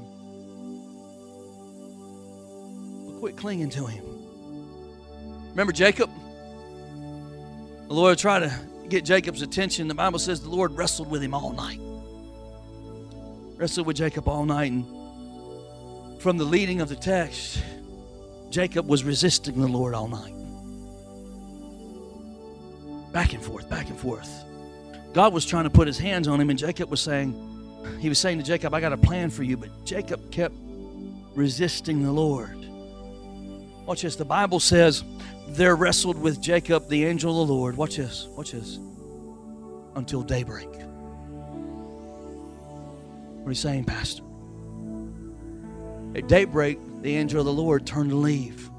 We 3.05 3.19
quit 3.19 3.35
clinging 3.35 3.69
to 3.71 3.85
Him. 3.85 4.05
Remember 5.49 5.73
Jacob? 5.73 6.09
The 7.87 7.93
Lord 7.93 8.17
tried 8.17 8.39
to 8.39 8.59
get 8.89 9.05
Jacob's 9.05 9.41
attention. 9.41 9.87
The 9.87 9.95
Bible 9.95 10.19
says 10.19 10.41
the 10.41 10.49
Lord 10.49 10.75
wrestled 10.75 11.09
with 11.09 11.21
him 11.21 11.33
all 11.33 11.53
night. 11.53 11.79
Wrestled 13.57 13.87
with 13.87 13.97
Jacob 13.97 14.27
all 14.27 14.45
night. 14.45 14.71
And 14.71 16.21
from 16.21 16.37
the 16.37 16.45
leading 16.45 16.81
of 16.81 16.89
the 16.89 16.95
text, 16.95 17.61
Jacob 18.49 18.87
was 18.87 19.03
resisting 19.03 19.59
the 19.59 19.67
Lord 19.67 19.93
all 19.93 20.07
night. 20.07 20.33
Back 23.11 23.33
and 23.33 23.43
forth, 23.43 23.69
back 23.69 23.89
and 23.89 23.99
forth. 23.99 24.43
God 25.13 25.33
was 25.33 25.45
trying 25.45 25.65
to 25.65 25.69
put 25.69 25.85
his 25.87 25.99
hands 25.99 26.27
on 26.27 26.41
him, 26.41 26.49
and 26.49 26.57
Jacob 26.57 26.89
was 26.89 27.01
saying, 27.01 27.33
He 27.99 28.09
was 28.09 28.17
saying 28.17 28.39
to 28.39 28.43
Jacob, 28.43 28.73
I 28.73 28.81
got 28.81 28.93
a 28.93 28.97
plan 28.97 29.29
for 29.29 29.43
you. 29.43 29.57
But 29.57 29.69
Jacob 29.85 30.31
kept 30.31 30.55
resisting 31.35 32.03
the 32.03 32.11
Lord. 32.11 32.57
Watch 33.85 34.01
this. 34.01 34.15
The 34.15 34.25
Bible 34.25 34.59
says 34.59 35.03
there 35.55 35.75
wrestled 35.75 36.17
with 36.19 36.41
Jacob 36.41 36.89
the 36.89 37.05
angel 37.05 37.41
of 37.41 37.47
the 37.47 37.53
Lord. 37.53 37.77
Watch 37.77 37.97
this. 37.97 38.27
Watch 38.35 38.51
this. 38.51 38.79
Until 39.95 40.23
daybreak. 40.23 40.69
What 43.39 43.47
are 43.47 43.51
you 43.51 43.55
saying, 43.55 43.85
Pastor? 43.85 44.23
At 46.15 46.27
daybreak, 46.27 46.79
the 47.01 47.15
angel 47.15 47.39
of 47.39 47.45
the 47.45 47.53
Lord 47.53 47.85
turned 47.85 48.11
to 48.11 48.15
leave. 48.15 48.69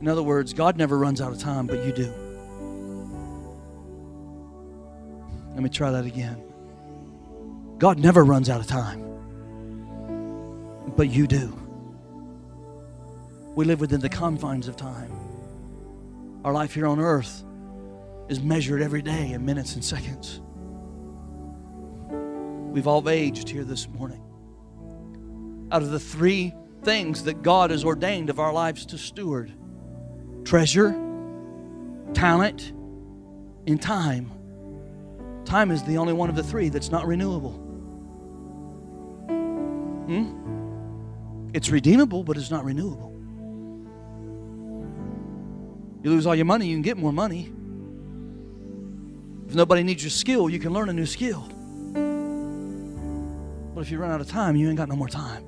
In 0.00 0.08
other 0.08 0.22
words, 0.22 0.52
God 0.54 0.76
never 0.76 0.98
runs 0.98 1.20
out 1.20 1.32
of 1.32 1.38
time, 1.38 1.66
but 1.66 1.84
you 1.84 1.92
do. 1.92 2.12
Let 5.54 5.62
me 5.62 5.68
try 5.68 5.90
that 5.90 6.06
again. 6.06 6.42
God 7.78 7.98
never 7.98 8.24
runs 8.24 8.48
out 8.48 8.60
of 8.60 8.66
time, 8.66 9.02
but 10.96 11.10
you 11.10 11.26
do. 11.26 11.56
We 13.54 13.64
live 13.64 13.80
within 13.80 14.00
the 14.00 14.08
confines 14.08 14.68
of 14.68 14.76
time. 14.76 15.12
Our 16.44 16.52
life 16.52 16.74
here 16.74 16.86
on 16.86 17.00
earth 17.00 17.44
is 18.28 18.40
measured 18.40 18.80
every 18.80 19.02
day 19.02 19.32
in 19.32 19.44
minutes 19.44 19.74
and 19.74 19.84
seconds. 19.84 20.40
We've 22.72 22.86
all 22.86 23.08
aged 23.08 23.48
here 23.48 23.64
this 23.64 23.88
morning. 23.88 24.22
Out 25.72 25.82
of 25.82 25.90
the 25.90 25.98
three 25.98 26.54
things 26.84 27.24
that 27.24 27.42
God 27.42 27.70
has 27.70 27.84
ordained 27.84 28.30
of 28.30 28.38
our 28.38 28.52
lives 28.52 28.86
to 28.86 28.98
steward 28.98 29.52
treasure, 30.44 30.92
talent, 32.14 32.72
and 33.66 33.80
time. 33.80 34.30
Time 35.44 35.70
is 35.70 35.82
the 35.82 35.98
only 35.98 36.12
one 36.12 36.30
of 36.30 36.36
the 36.36 36.42
three 36.42 36.68
that's 36.68 36.90
not 36.90 37.06
renewable. 37.06 37.52
Hmm? 40.06 41.50
It's 41.52 41.70
redeemable, 41.70 42.24
but 42.24 42.36
it's 42.36 42.50
not 42.50 42.64
renewable. 42.64 43.09
You 46.02 46.10
lose 46.10 46.26
all 46.26 46.34
your 46.34 46.46
money, 46.46 46.66
you 46.66 46.74
can 46.74 46.82
get 46.82 46.96
more 46.96 47.12
money. 47.12 47.52
If 49.48 49.54
nobody 49.54 49.82
needs 49.82 50.02
your 50.02 50.10
skill, 50.10 50.48
you 50.48 50.58
can 50.58 50.72
learn 50.72 50.88
a 50.88 50.92
new 50.92 51.06
skill. 51.06 51.48
But 53.74 53.80
if 53.82 53.90
you 53.90 53.98
run 53.98 54.10
out 54.10 54.20
of 54.20 54.28
time, 54.28 54.56
you 54.56 54.68
ain't 54.68 54.78
got 54.78 54.88
no 54.88 54.96
more 54.96 55.08
time. 55.08 55.44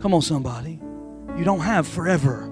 Come 0.00 0.12
on, 0.14 0.22
somebody. 0.22 0.80
You 1.36 1.44
don't 1.44 1.60
have 1.60 1.86
forever. 1.86 2.44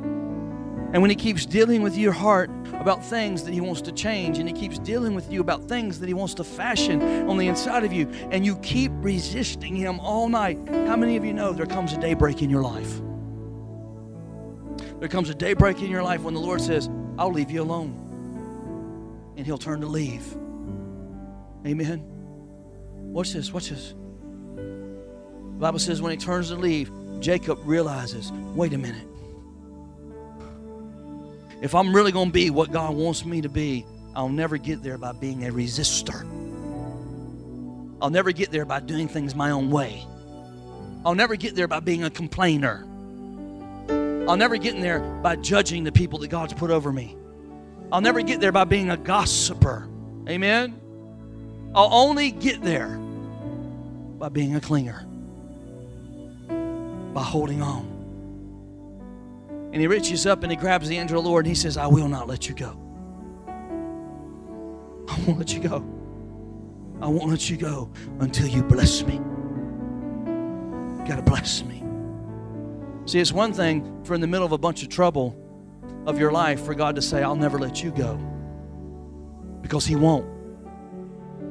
And 0.92 1.02
when 1.02 1.10
He 1.10 1.16
keeps 1.16 1.44
dealing 1.44 1.82
with 1.82 1.98
your 1.98 2.12
heart 2.12 2.48
about 2.74 3.04
things 3.04 3.42
that 3.42 3.52
He 3.52 3.60
wants 3.60 3.82
to 3.82 3.92
change, 3.92 4.38
and 4.38 4.48
He 4.48 4.54
keeps 4.54 4.78
dealing 4.78 5.14
with 5.14 5.30
you 5.30 5.40
about 5.40 5.68
things 5.68 5.98
that 6.00 6.06
He 6.06 6.14
wants 6.14 6.32
to 6.34 6.44
fashion 6.44 7.28
on 7.28 7.36
the 7.36 7.48
inside 7.48 7.84
of 7.84 7.92
you, 7.92 8.08
and 8.30 8.46
you 8.46 8.56
keep 8.58 8.92
resisting 8.96 9.76
Him 9.76 10.00
all 10.00 10.28
night, 10.28 10.58
how 10.86 10.96
many 10.96 11.16
of 11.16 11.24
you 11.24 11.34
know 11.34 11.52
there 11.52 11.66
comes 11.66 11.92
a 11.92 11.98
daybreak 11.98 12.40
in 12.40 12.48
your 12.48 12.62
life? 12.62 13.00
There 15.00 15.08
comes 15.08 15.30
a 15.30 15.34
daybreak 15.34 15.80
in 15.80 15.90
your 15.90 16.02
life 16.02 16.22
when 16.22 16.34
the 16.34 16.40
Lord 16.40 16.60
says, 16.60 16.88
I'll 17.18 17.32
leave 17.32 17.50
you 17.50 17.62
alone. 17.62 19.34
And 19.36 19.46
He'll 19.46 19.58
turn 19.58 19.80
to 19.80 19.86
leave. 19.86 20.36
Amen. 21.66 22.02
Watch 23.12 23.32
this, 23.32 23.52
watch 23.52 23.70
this. 23.70 23.94
The 24.56 25.60
Bible 25.60 25.78
says 25.78 26.02
when 26.02 26.10
He 26.10 26.16
turns 26.16 26.48
to 26.48 26.56
leave, 26.56 26.90
Jacob 27.20 27.58
realizes 27.64 28.32
wait 28.54 28.72
a 28.72 28.78
minute. 28.78 29.06
If 31.60 31.74
I'm 31.74 31.94
really 31.94 32.12
going 32.12 32.28
to 32.28 32.32
be 32.32 32.50
what 32.50 32.70
God 32.70 32.94
wants 32.94 33.24
me 33.24 33.40
to 33.40 33.48
be, 33.48 33.84
I'll 34.14 34.28
never 34.28 34.56
get 34.56 34.82
there 34.82 34.98
by 34.98 35.12
being 35.12 35.46
a 35.46 35.50
resistor. 35.50 36.26
I'll 38.00 38.10
never 38.10 38.30
get 38.30 38.50
there 38.50 38.64
by 38.64 38.80
doing 38.80 39.08
things 39.08 39.34
my 39.34 39.50
own 39.50 39.70
way. 39.70 40.04
I'll 41.04 41.16
never 41.16 41.36
get 41.36 41.56
there 41.56 41.66
by 41.68 41.80
being 41.80 42.04
a 42.04 42.10
complainer. 42.10 42.87
I'll 44.28 44.36
never 44.36 44.58
get 44.58 44.74
in 44.74 44.82
there 44.82 45.00
by 45.00 45.36
judging 45.36 45.84
the 45.84 45.92
people 45.92 46.18
that 46.18 46.28
God's 46.28 46.52
put 46.52 46.70
over 46.70 46.92
me. 46.92 47.16
I'll 47.90 48.02
never 48.02 48.20
get 48.20 48.40
there 48.40 48.52
by 48.52 48.64
being 48.64 48.90
a 48.90 48.96
gossiper. 48.96 49.88
Amen? 50.28 50.78
I'll 51.74 51.88
only 51.90 52.30
get 52.30 52.60
there 52.62 52.98
by 54.18 54.28
being 54.28 54.54
a 54.56 54.60
clinger, 54.60 55.04
by 57.14 57.22
holding 57.22 57.62
on. 57.62 57.94
And 59.72 59.80
he 59.80 59.86
reaches 59.86 60.26
up 60.26 60.42
and 60.42 60.52
he 60.52 60.56
grabs 60.56 60.88
the 60.88 60.98
angel 60.98 61.18
of 61.18 61.24
the 61.24 61.30
Lord 61.30 61.46
and 61.46 61.54
he 61.54 61.60
says, 61.60 61.76
I 61.76 61.86
will 61.86 62.08
not 62.08 62.28
let 62.28 62.48
you 62.48 62.54
go. 62.54 62.78
I 65.08 65.24
won't 65.26 65.38
let 65.38 65.54
you 65.54 65.60
go. 65.60 65.76
I 67.00 67.06
won't 67.06 67.30
let 67.30 67.48
you 67.48 67.56
go 67.56 67.90
until 68.20 68.48
you 68.48 68.62
bless 68.62 69.02
me. 69.04 69.14
You 69.14 71.04
gotta 71.06 71.22
bless 71.22 71.62
me. 71.64 71.77
See, 73.08 73.20
it's 73.20 73.32
one 73.32 73.54
thing 73.54 74.04
for 74.04 74.12
in 74.12 74.20
the 74.20 74.26
middle 74.26 74.44
of 74.44 74.52
a 74.52 74.58
bunch 74.58 74.82
of 74.82 74.90
trouble 74.90 75.34
of 76.04 76.18
your 76.18 76.30
life 76.30 76.62
for 76.62 76.74
God 76.74 76.94
to 76.96 77.00
say, 77.00 77.22
I'll 77.22 77.36
never 77.36 77.58
let 77.58 77.82
you 77.82 77.90
go. 77.90 78.16
Because 79.62 79.86
He 79.86 79.96
won't. 79.96 80.26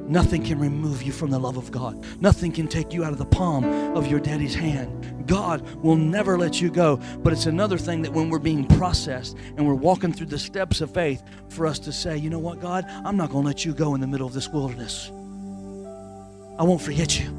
Nothing 0.08 0.44
can 0.44 0.60
remove 0.60 1.02
you 1.02 1.10
from 1.10 1.30
the 1.30 1.38
love 1.40 1.56
of 1.56 1.72
God. 1.72 2.06
Nothing 2.20 2.52
can 2.52 2.68
take 2.68 2.94
you 2.94 3.02
out 3.02 3.10
of 3.10 3.18
the 3.18 3.26
palm 3.26 3.64
of 3.96 4.06
your 4.06 4.20
daddy's 4.20 4.54
hand. 4.54 5.26
God 5.26 5.62
will 5.82 5.96
never 5.96 6.38
let 6.38 6.60
you 6.60 6.70
go. 6.70 7.00
But 7.24 7.32
it's 7.32 7.46
another 7.46 7.76
thing 7.76 8.02
that 8.02 8.12
when 8.12 8.30
we're 8.30 8.38
being 8.38 8.64
processed 8.64 9.36
and 9.56 9.66
we're 9.66 9.74
walking 9.74 10.12
through 10.12 10.26
the 10.26 10.38
steps 10.38 10.80
of 10.80 10.94
faith, 10.94 11.24
for 11.48 11.66
us 11.66 11.80
to 11.80 11.92
say, 11.92 12.16
you 12.16 12.30
know 12.30 12.38
what, 12.38 12.60
God, 12.60 12.84
I'm 12.88 13.16
not 13.16 13.30
going 13.30 13.42
to 13.42 13.48
let 13.48 13.64
you 13.64 13.74
go 13.74 13.96
in 13.96 14.00
the 14.00 14.06
middle 14.06 14.28
of 14.28 14.32
this 14.32 14.48
wilderness. 14.48 15.08
I 16.56 16.62
won't 16.62 16.82
forget 16.82 17.18
you. 17.18 17.36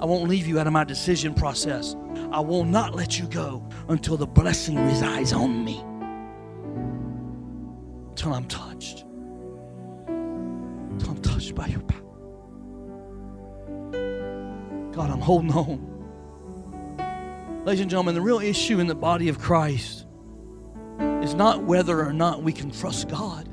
I 0.00 0.04
won't 0.04 0.28
leave 0.28 0.48
you 0.48 0.58
out 0.58 0.66
of 0.66 0.72
my 0.72 0.84
decision 0.84 1.32
process. 1.32 1.94
I 2.30 2.40
will 2.40 2.64
not 2.64 2.94
let 2.94 3.18
you 3.18 3.26
go 3.26 3.66
until 3.88 4.16
the 4.18 4.26
blessing 4.26 4.76
resides 4.76 5.32
on 5.32 5.64
me. 5.64 5.80
Until 8.10 8.34
I'm 8.34 8.46
touched. 8.46 9.04
Until 10.06 11.10
I'm 11.10 11.22
touched 11.22 11.54
by 11.54 11.66
your 11.68 11.80
power. 11.80 12.02
God, 14.92 15.10
I'm 15.10 15.20
holding 15.20 15.52
on. 15.52 15.94
Ladies 17.64 17.80
and 17.80 17.90
gentlemen, 17.90 18.14
the 18.14 18.20
real 18.20 18.40
issue 18.40 18.78
in 18.78 18.86
the 18.88 18.94
body 18.94 19.28
of 19.28 19.38
Christ 19.38 20.06
is 21.22 21.34
not 21.34 21.64
whether 21.64 22.04
or 22.04 22.12
not 22.12 22.42
we 22.42 22.52
can 22.52 22.70
trust 22.70 23.08
God. 23.08 23.48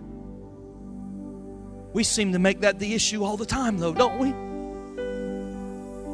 We 1.94 2.03
seem 2.03 2.34
to 2.34 2.39
make 2.39 2.60
that 2.62 2.79
the 2.79 2.94
issue 2.94 3.24
all 3.24 3.38
the 3.38 3.46
time, 3.46 3.77
though, 3.77 3.94
don't 3.94 4.20
we? 4.20 4.34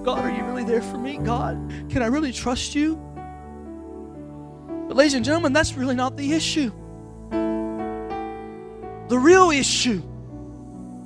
God, 0.03 0.19
are 0.19 0.31
you 0.31 0.43
really 0.43 0.63
there 0.63 0.81
for 0.81 0.97
me? 0.97 1.17
God, 1.17 1.57
can 1.89 2.01
I 2.01 2.07
really 2.07 2.31
trust 2.31 2.73
you? 2.75 2.95
But, 4.87 4.97
ladies 4.97 5.13
and 5.13 5.23
gentlemen, 5.23 5.53
that's 5.53 5.75
really 5.75 5.95
not 5.95 6.17
the 6.17 6.33
issue. 6.33 6.71
The 9.07 9.17
real 9.17 9.51
issue 9.51 10.01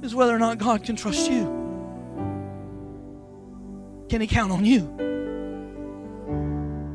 is 0.01 0.15
whether 0.15 0.35
or 0.35 0.39
not 0.39 0.57
God 0.57 0.83
can 0.83 0.95
trust 0.95 1.29
you. 1.29 1.43
Can 4.09 4.21
He 4.21 4.27
count 4.27 4.51
on 4.51 4.63
you? 4.63 4.87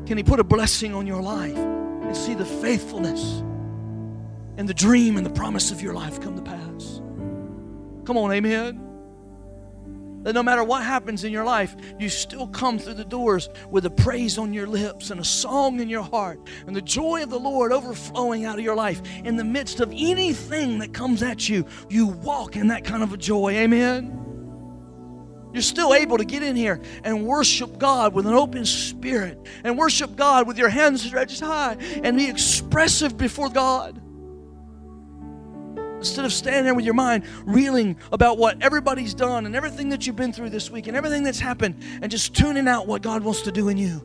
Can 0.05 0.17
He 0.17 0.23
put 0.23 0.39
a 0.39 0.43
blessing 0.43 0.93
on 0.93 1.05
your 1.05 1.21
life 1.21 1.55
and 1.55 2.17
see 2.17 2.33
the 2.33 2.45
faithfulness 2.45 3.41
and 4.57 4.67
the 4.67 4.73
dream 4.73 5.17
and 5.17 5.25
the 5.25 5.31
promise 5.31 5.71
of 5.71 5.81
your 5.81 5.93
life 5.93 6.19
come 6.19 6.35
to 6.35 6.41
pass? 6.41 7.01
Come 8.05 8.17
on, 8.17 8.31
amen. 8.31 8.90
That 10.23 10.33
no 10.33 10.43
matter 10.43 10.63
what 10.63 10.83
happens 10.83 11.23
in 11.23 11.31
your 11.31 11.45
life, 11.45 11.75
you 11.99 12.09
still 12.09 12.47
come 12.47 12.77
through 12.77 12.95
the 12.95 13.05
doors 13.05 13.49
with 13.69 13.85
a 13.85 13.89
praise 13.89 14.37
on 14.37 14.53
your 14.53 14.67
lips 14.67 15.09
and 15.09 15.19
a 15.19 15.25
song 15.25 15.79
in 15.79 15.89
your 15.89 16.03
heart 16.03 16.39
and 16.67 16.75
the 16.75 16.81
joy 16.81 17.23
of 17.23 17.29
the 17.29 17.39
Lord 17.39 17.71
overflowing 17.71 18.45
out 18.45 18.59
of 18.59 18.63
your 18.63 18.75
life. 18.75 19.01
In 19.23 19.35
the 19.35 19.43
midst 19.43 19.79
of 19.79 19.91
anything 19.91 20.79
that 20.79 20.93
comes 20.93 21.23
at 21.23 21.49
you, 21.49 21.65
you 21.89 22.07
walk 22.07 22.55
in 22.55 22.67
that 22.67 22.83
kind 22.83 23.03
of 23.03 23.13
a 23.13 23.17
joy. 23.17 23.53
Amen. 23.53 24.21
You're 25.53 25.61
still 25.61 25.93
able 25.93 26.17
to 26.17 26.25
get 26.25 26.43
in 26.43 26.55
here 26.55 26.79
and 27.03 27.25
worship 27.25 27.77
God 27.77 28.13
with 28.13 28.25
an 28.25 28.33
open 28.33 28.63
spirit 28.65 29.37
and 29.63 29.77
worship 29.77 30.15
God 30.15 30.47
with 30.47 30.57
your 30.57 30.69
hands 30.69 31.03
stretched 31.03 31.41
high 31.41 31.77
and 32.03 32.17
be 32.17 32.29
expressive 32.29 33.17
before 33.17 33.49
God. 33.49 34.00
Instead 36.01 36.25
of 36.25 36.33
standing 36.33 36.63
there 36.63 36.73
with 36.73 36.83
your 36.83 36.95
mind 36.95 37.23
reeling 37.45 37.95
about 38.11 38.39
what 38.39 38.59
everybody's 38.59 39.13
done 39.13 39.45
and 39.45 39.55
everything 39.55 39.89
that 39.89 40.07
you've 40.07 40.15
been 40.15 40.33
through 40.33 40.49
this 40.49 40.71
week 40.71 40.87
and 40.87 40.97
everything 40.97 41.21
that's 41.21 41.39
happened 41.39 41.75
and 42.01 42.09
just 42.09 42.35
tuning 42.35 42.67
out 42.67 42.87
what 42.87 43.03
God 43.03 43.23
wants 43.23 43.43
to 43.43 43.51
do 43.51 43.69
in 43.69 43.77
you. 43.77 44.01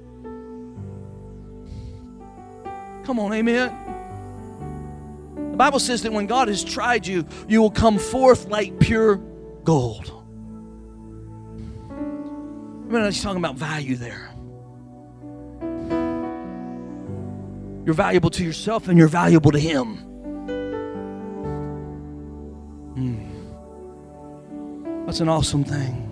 Come 3.05 3.19
on, 3.19 3.33
amen. 3.33 3.75
The 5.53 5.57
Bible 5.57 5.79
says 5.79 6.03
that 6.03 6.13
when 6.13 6.27
God 6.27 6.49
has 6.49 6.63
tried 6.63 7.07
you, 7.07 7.25
you 7.49 7.63
will 7.63 7.71
come 7.71 7.99
forth 7.99 8.49
like 8.49 8.79
pure 8.79 9.17
gold. 9.65 10.13
I 11.89 12.93
mean, 12.93 13.05
he's 13.07 13.23
talking 13.23 13.39
about 13.39 13.57
value 13.57 13.97
there. 13.97 14.31
You're 17.87 17.95
valuable 17.95 18.29
to 18.31 18.45
yourself 18.45 18.89
and 18.89 18.99
you're 18.99 19.09
valuable 19.09 19.53
to 19.53 19.59
Him. 19.59 20.16
That's 25.07 25.21
an 25.21 25.29
awesome 25.29 25.63
thing. 25.65 26.03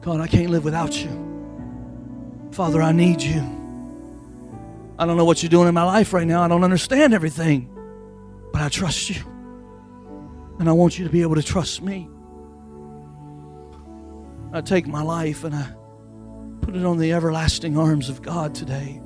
God, 0.00 0.20
I 0.20 0.26
can't 0.26 0.50
live 0.50 0.64
without 0.64 1.02
you. 1.02 2.50
Father, 2.50 2.82
I 2.82 2.90
need 2.90 3.22
you. 3.22 3.40
I 4.98 5.06
don't 5.06 5.16
know 5.16 5.24
what 5.24 5.42
you're 5.42 5.50
doing 5.50 5.68
in 5.68 5.74
my 5.74 5.84
life 5.84 6.12
right 6.12 6.26
now. 6.26 6.42
I 6.42 6.48
don't 6.48 6.64
understand 6.64 7.14
everything, 7.14 7.70
but 8.52 8.60
I 8.60 8.68
trust 8.68 9.08
you. 9.08 9.22
And 10.58 10.68
I 10.68 10.72
want 10.72 10.98
you 10.98 11.04
to 11.06 11.10
be 11.10 11.22
able 11.22 11.36
to 11.36 11.42
trust 11.42 11.80
me. 11.80 12.08
I 14.52 14.60
take 14.60 14.86
my 14.86 15.02
life 15.02 15.44
and 15.44 15.54
I 15.54 15.72
put 16.60 16.74
it 16.74 16.84
on 16.84 16.98
the 16.98 17.12
everlasting 17.12 17.78
arms 17.78 18.08
of 18.08 18.20
God 18.20 18.54
today. 18.54 19.00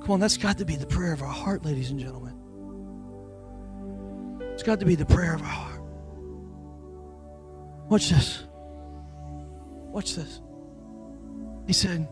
Come 0.00 0.10
on, 0.10 0.20
that's 0.20 0.36
got 0.36 0.58
to 0.58 0.64
be 0.64 0.76
the 0.76 0.86
prayer 0.86 1.12
of 1.12 1.20
our 1.20 1.28
heart, 1.28 1.64
ladies 1.64 1.90
and 1.90 2.00
gentlemen. 2.00 2.35
Got 4.66 4.80
to 4.80 4.84
be 4.84 4.96
the 4.96 5.06
prayer 5.06 5.32
of 5.32 5.42
our 5.42 5.46
heart. 5.46 5.80
Watch 7.88 8.10
this. 8.10 8.42
Watch 9.92 10.16
this. 10.16 10.40
He 11.68 11.72
said, 11.72 12.08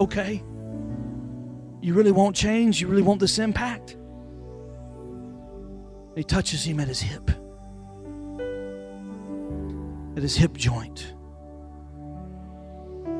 Okay, 0.00 0.42
you 1.80 1.94
really 1.94 2.10
won't 2.10 2.34
change? 2.34 2.80
You 2.80 2.88
really 2.88 3.02
want 3.02 3.20
this 3.20 3.38
impact? 3.38 3.96
He 6.16 6.24
touches 6.24 6.64
him 6.64 6.80
at 6.80 6.88
his 6.88 7.00
hip, 7.00 7.30
at 10.16 10.22
his 10.24 10.34
hip 10.34 10.56
joint. 10.56 11.14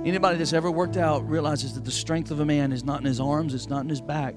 Anybody 0.05 0.37
that's 0.37 0.53
ever 0.53 0.69
worked 0.69 0.97
out 0.97 1.25
realizes 1.29 1.75
that 1.75 1.85
the 1.85 1.93
strength 1.93 2.33
of 2.33 2.41
a 2.41 2.45
man 2.45 2.73
is 2.73 2.83
not 2.83 2.99
in 2.99 3.07
his 3.07 3.21
arms, 3.21 3.55
it's 3.55 3.69
not 3.69 3.85
in 3.85 3.89
his 3.89 4.01
back, 4.01 4.35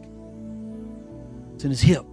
it's 1.56 1.64
in 1.64 1.72
his 1.72 1.82
hip. 1.82 2.06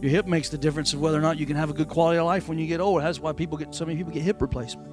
Your 0.00 0.10
hip 0.10 0.26
makes 0.26 0.48
the 0.48 0.58
difference 0.58 0.92
of 0.92 1.00
whether 1.00 1.18
or 1.18 1.20
not 1.20 1.38
you 1.38 1.46
can 1.46 1.56
have 1.56 1.70
a 1.70 1.72
good 1.72 1.88
quality 1.88 2.18
of 2.18 2.26
life 2.26 2.48
when 2.48 2.58
you 2.58 2.66
get 2.66 2.80
old. 2.80 3.02
That's 3.02 3.18
why 3.18 3.32
people 3.32 3.58
get 3.58 3.74
so 3.74 3.84
many 3.84 3.96
people 3.96 4.12
get 4.12 4.22
hip 4.22 4.40
replacement. 4.40 4.88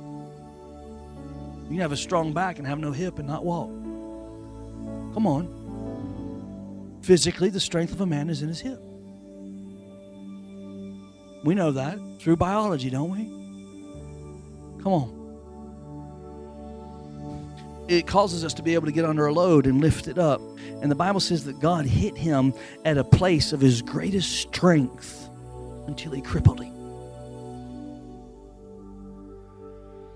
You 1.64 1.70
can 1.70 1.80
have 1.80 1.92
a 1.92 1.98
strong 1.98 2.34
back 2.34 2.58
and 2.58 2.68
have 2.68 2.80
no 2.80 2.92
hip 2.92 3.20
and 3.20 3.28
not 3.28 3.46
walk. 3.46 3.70
Come 5.14 5.28
on. 5.28 7.00
Physically, 7.04 7.50
the 7.50 7.60
strength 7.60 7.94
of 7.94 8.02
a 8.02 8.06
man 8.06 8.30
is 8.30 8.42
in 8.42 8.48
his 8.48 8.60
hip. 8.60 8.80
We 11.44 11.54
know 11.54 11.72
that 11.72 12.00
through 12.20 12.38
biology, 12.38 12.90
don't 12.90 13.12
we? 13.12 13.26
Come 14.82 14.94
on. 14.94 15.25
It 17.88 18.08
causes 18.08 18.44
us 18.44 18.54
to 18.56 18.64
be 18.64 18.74
able 18.74 18.86
to 18.86 18.92
get 18.92 19.06
under 19.06 19.28
a 19.28 19.34
load 19.34 19.68
and 19.68 19.80
lift 19.80 20.08
it 20.08 20.18
up. 20.18 20.42
And 20.82 20.90
the 20.90 20.96
Bible 20.96 21.20
says 21.20 21.44
that 21.46 21.60
God 21.60 21.86
hit 21.86 22.18
him 22.18 22.54
at 22.84 22.98
a 22.98 23.04
place 23.04 23.54
of 23.54 23.62
his 23.62 23.82
greatest 23.82 24.40
strength 24.40 25.30
until 25.88 26.12
he 26.12 26.22
crippled 26.22 26.62
him. 26.62 26.74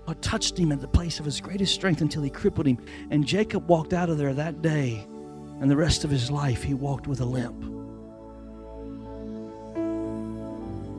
God 0.06 0.20
touched 0.22 0.58
him 0.58 0.72
at 0.72 0.80
the 0.80 0.88
place 0.88 1.20
of 1.20 1.24
his 1.24 1.40
greatest 1.40 1.72
strength 1.72 2.00
until 2.00 2.22
he 2.22 2.30
crippled 2.30 2.66
him. 2.66 2.78
And 3.10 3.24
Jacob 3.24 3.68
walked 3.68 3.92
out 3.92 4.10
of 4.10 4.18
there 4.18 4.34
that 4.34 4.60
day, 4.60 5.06
and 5.60 5.70
the 5.70 5.76
rest 5.76 6.02
of 6.02 6.10
his 6.10 6.30
life 6.30 6.64
he 6.64 6.74
walked 6.74 7.06
with 7.06 7.20
a 7.20 7.24
limp. 7.24 7.62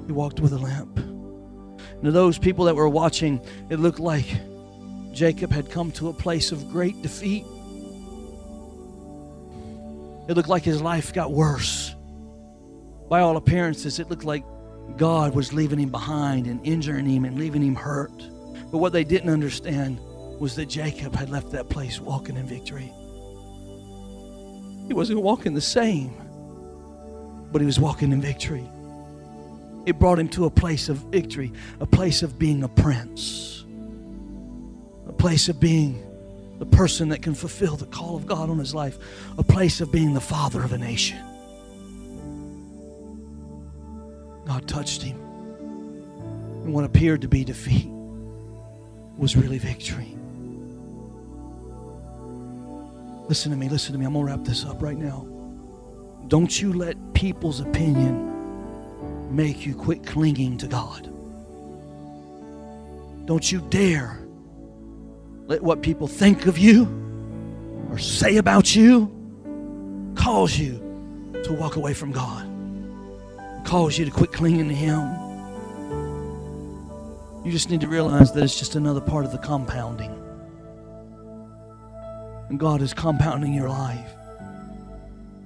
He 0.07 0.13
walked 0.13 0.39
with 0.39 0.53
a 0.53 0.57
limp. 0.57 0.97
And 0.97 2.03
to 2.03 2.11
those 2.11 2.37
people 2.37 2.65
that 2.65 2.75
were 2.75 2.87
watching, 2.87 3.41
it 3.69 3.79
looked 3.79 3.99
like 3.99 4.25
Jacob 5.13 5.51
had 5.51 5.69
come 5.69 5.91
to 5.93 6.09
a 6.09 6.13
place 6.13 6.51
of 6.51 6.69
great 6.71 7.01
defeat. 7.01 7.45
It 10.27 10.35
looked 10.35 10.49
like 10.49 10.63
his 10.63 10.81
life 10.81 11.13
got 11.13 11.31
worse. 11.31 11.93
By 13.09 13.19
all 13.21 13.35
appearances, 13.35 13.99
it 13.99 14.09
looked 14.09 14.23
like 14.23 14.43
God 14.97 15.35
was 15.35 15.51
leaving 15.53 15.79
him 15.79 15.89
behind 15.89 16.47
and 16.47 16.65
injuring 16.65 17.05
him 17.05 17.25
and 17.25 17.37
leaving 17.37 17.61
him 17.61 17.75
hurt. 17.75 18.13
But 18.71 18.77
what 18.77 18.93
they 18.93 19.03
didn't 19.03 19.29
understand 19.29 19.99
was 20.39 20.55
that 20.55 20.67
Jacob 20.67 21.15
had 21.15 21.29
left 21.29 21.51
that 21.51 21.69
place 21.69 21.99
walking 21.99 22.37
in 22.37 22.45
victory. 22.45 22.91
He 24.87 24.93
wasn't 24.93 25.21
walking 25.21 25.53
the 25.53 25.61
same, 25.61 26.13
but 27.51 27.61
he 27.61 27.65
was 27.65 27.79
walking 27.79 28.11
in 28.11 28.21
victory. 28.21 28.67
It 29.85 29.99
brought 29.99 30.19
him 30.19 30.29
to 30.29 30.45
a 30.45 30.49
place 30.49 30.89
of 30.89 30.97
victory, 30.97 31.51
a 31.79 31.85
place 31.85 32.23
of 32.23 32.39
being 32.39 32.63
a 32.63 32.67
prince, 32.67 33.65
place 35.21 35.49
of 35.49 35.59
being 35.59 36.03
the 36.57 36.65
person 36.65 37.09
that 37.09 37.21
can 37.21 37.35
fulfill 37.35 37.75
the 37.75 37.85
call 37.85 38.15
of 38.15 38.25
God 38.25 38.49
on 38.49 38.57
his 38.57 38.73
life, 38.73 38.97
a 39.37 39.43
place 39.43 39.79
of 39.79 39.91
being 39.91 40.15
the 40.15 40.19
father 40.19 40.63
of 40.63 40.73
a 40.73 40.79
nation. 40.79 41.19
God 44.47 44.67
touched 44.67 45.03
him. 45.03 45.17
And 46.63 46.73
what 46.73 46.85
appeared 46.85 47.21
to 47.21 47.27
be 47.27 47.43
defeat 47.43 47.87
was 49.15 49.37
really 49.37 49.59
victory. 49.59 50.17
Listen 53.29 53.51
to 53.51 53.57
me, 53.57 53.69
listen 53.69 53.93
to 53.93 53.99
me. 53.99 54.07
I'm 54.07 54.13
going 54.13 54.25
to 54.25 54.31
wrap 54.31 54.43
this 54.43 54.65
up 54.65 54.81
right 54.81 54.97
now. 54.97 55.27
Don't 56.29 56.59
you 56.59 56.73
let 56.73 56.95
people's 57.13 57.59
opinion 57.59 59.35
make 59.35 59.67
you 59.67 59.75
quit 59.75 60.03
clinging 60.03 60.57
to 60.57 60.67
God. 60.67 61.03
Don't 63.27 63.51
you 63.51 63.61
dare 63.69 64.20
let 65.51 65.61
what 65.61 65.81
people 65.81 66.07
think 66.07 66.45
of 66.45 66.57
you 66.57 66.87
or 67.91 67.97
say 67.97 68.37
about 68.37 68.73
you 68.73 69.11
cause 70.15 70.57
you 70.57 70.77
to 71.43 71.51
walk 71.51 71.75
away 71.75 71.93
from 71.93 72.13
God, 72.13 72.47
cause 73.65 73.99
you 73.99 74.05
to 74.05 74.11
quit 74.11 74.31
clinging 74.31 74.69
to 74.69 74.73
Him. 74.73 75.01
You 77.43 77.51
just 77.51 77.69
need 77.69 77.81
to 77.81 77.89
realize 77.89 78.31
that 78.31 78.41
it's 78.45 78.57
just 78.57 78.75
another 78.75 79.01
part 79.01 79.25
of 79.25 79.33
the 79.33 79.39
compounding. 79.39 80.11
And 82.47 82.57
God 82.57 82.81
is 82.81 82.93
compounding 82.93 83.53
your 83.53 83.67
life 83.67 84.13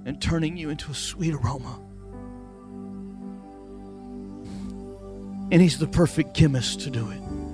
and 0.05 0.21
turning 0.21 0.55
you 0.55 0.69
into 0.69 0.91
a 0.91 0.95
sweet 0.95 1.33
aroma. 1.33 1.79
And 5.51 5.59
He's 5.63 5.79
the 5.79 5.87
perfect 5.87 6.35
chemist 6.35 6.81
to 6.81 6.91
do 6.91 7.09
it. 7.09 7.44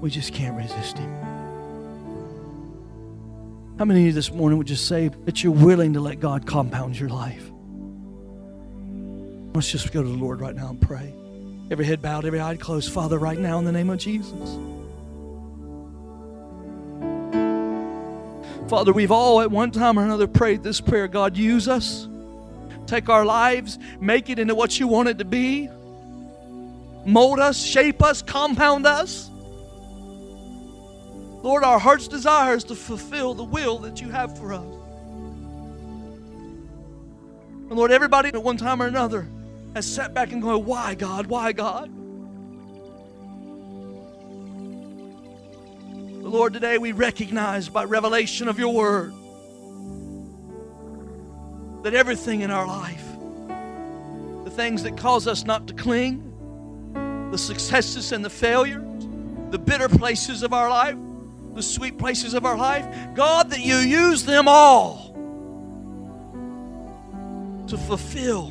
We 0.00 0.10
just 0.10 0.32
can't 0.32 0.56
resist 0.56 0.98
Him. 0.98 1.12
How 3.78 3.84
many 3.84 4.00
of 4.00 4.06
you 4.06 4.12
this 4.12 4.32
morning 4.32 4.58
would 4.58 4.66
just 4.66 4.86
say 4.86 5.08
that 5.24 5.42
you're 5.44 5.52
willing 5.52 5.92
to 5.92 6.00
let 6.00 6.18
God 6.20 6.46
compound 6.46 6.98
your 6.98 7.08
life? 7.08 7.48
Let's 9.54 9.70
just 9.70 9.92
go 9.92 10.02
to 10.02 10.08
the 10.08 10.16
Lord 10.16 10.40
right 10.40 10.54
now 10.54 10.70
and 10.70 10.80
pray. 10.80 11.14
Every 11.70 11.84
head 11.84 12.02
bowed, 12.02 12.24
every 12.24 12.40
eye 12.40 12.56
closed. 12.56 12.92
Father, 12.92 13.18
right 13.18 13.38
now 13.38 13.58
in 13.58 13.64
the 13.64 13.72
name 13.72 13.90
of 13.90 13.98
Jesus. 13.98 14.58
Father, 18.68 18.92
we've 18.92 19.10
all 19.10 19.40
at 19.40 19.50
one 19.50 19.70
time 19.70 19.98
or 19.98 20.04
another 20.04 20.26
prayed 20.26 20.62
this 20.62 20.80
prayer 20.80 21.08
God, 21.08 21.36
use 21.36 21.68
us. 21.68 22.08
Take 22.86 23.08
our 23.08 23.24
lives, 23.24 23.78
make 24.00 24.30
it 24.30 24.38
into 24.38 24.54
what 24.54 24.78
you 24.78 24.88
want 24.88 25.08
it 25.08 25.18
to 25.18 25.24
be. 25.24 25.68
Mold 27.04 27.38
us, 27.38 27.62
shape 27.62 28.02
us, 28.02 28.22
compound 28.22 28.86
us. 28.86 29.27
Lord, 31.48 31.64
our 31.64 31.78
heart's 31.78 32.08
desire 32.08 32.56
is 32.56 32.64
to 32.64 32.74
fulfill 32.74 33.32
the 33.32 33.42
will 33.42 33.78
that 33.78 34.02
you 34.02 34.10
have 34.10 34.36
for 34.36 34.52
us. 34.52 34.60
And 37.70 37.70
Lord, 37.70 37.90
everybody 37.90 38.28
at 38.28 38.42
one 38.42 38.58
time 38.58 38.82
or 38.82 38.86
another 38.86 39.26
has 39.74 39.90
sat 39.90 40.12
back 40.12 40.30
and 40.30 40.42
going, 40.42 40.66
Why, 40.66 40.94
God? 40.94 41.26
Why, 41.28 41.52
God? 41.52 41.88
But 46.22 46.28
Lord, 46.28 46.52
today 46.52 46.76
we 46.76 46.92
recognize 46.92 47.70
by 47.70 47.84
revelation 47.84 48.46
of 48.48 48.58
your 48.58 48.74
word 48.74 49.14
that 51.82 51.94
everything 51.94 52.42
in 52.42 52.50
our 52.50 52.66
life, 52.66 53.06
the 54.44 54.50
things 54.50 54.82
that 54.82 54.98
cause 54.98 55.26
us 55.26 55.46
not 55.46 55.66
to 55.68 55.72
cling, 55.72 57.30
the 57.30 57.38
successes 57.38 58.12
and 58.12 58.22
the 58.22 58.28
failures, 58.28 58.84
the 59.48 59.58
bitter 59.58 59.88
places 59.88 60.42
of 60.42 60.52
our 60.52 60.68
life, 60.68 60.98
the 61.58 61.62
sweet 61.64 61.98
places 61.98 62.34
of 62.34 62.46
our 62.46 62.56
life, 62.56 62.86
God, 63.14 63.50
that 63.50 63.58
you 63.58 63.74
use 63.78 64.24
them 64.24 64.46
all 64.46 65.12
to 67.66 67.76
fulfill 67.76 68.46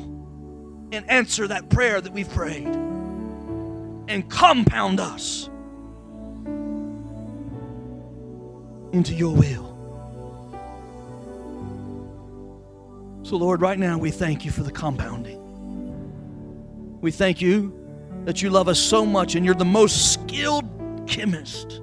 and 0.92 1.08
answer 1.08 1.48
that 1.48 1.70
prayer 1.70 2.02
that 2.02 2.12
we've 2.12 2.28
prayed 2.28 2.66
and 2.66 4.28
compound 4.28 5.00
us 5.00 5.48
into 8.92 9.14
your 9.14 9.34
will. 9.34 9.64
So, 13.22 13.36
Lord, 13.36 13.62
right 13.62 13.78
now 13.78 13.96
we 13.96 14.10
thank 14.10 14.44
you 14.44 14.50
for 14.50 14.62
the 14.62 14.70
compounding. 14.70 15.40
We 17.00 17.10
thank 17.10 17.40
you 17.40 17.72
that 18.26 18.42
you 18.42 18.50
love 18.50 18.68
us 18.68 18.78
so 18.78 19.06
much 19.06 19.34
and 19.34 19.46
you're 19.46 19.54
the 19.54 19.64
most 19.64 20.12
skilled 20.12 20.66
chemist 21.06 21.80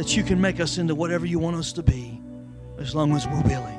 that 0.00 0.16
you 0.16 0.22
can 0.22 0.40
make 0.40 0.60
us 0.60 0.78
into 0.78 0.94
whatever 0.94 1.26
you 1.26 1.38
want 1.38 1.54
us 1.56 1.74
to 1.74 1.82
be 1.82 2.18
as 2.78 2.94
long 2.94 3.14
as 3.14 3.26
we're 3.26 3.42
willing. 3.42 3.78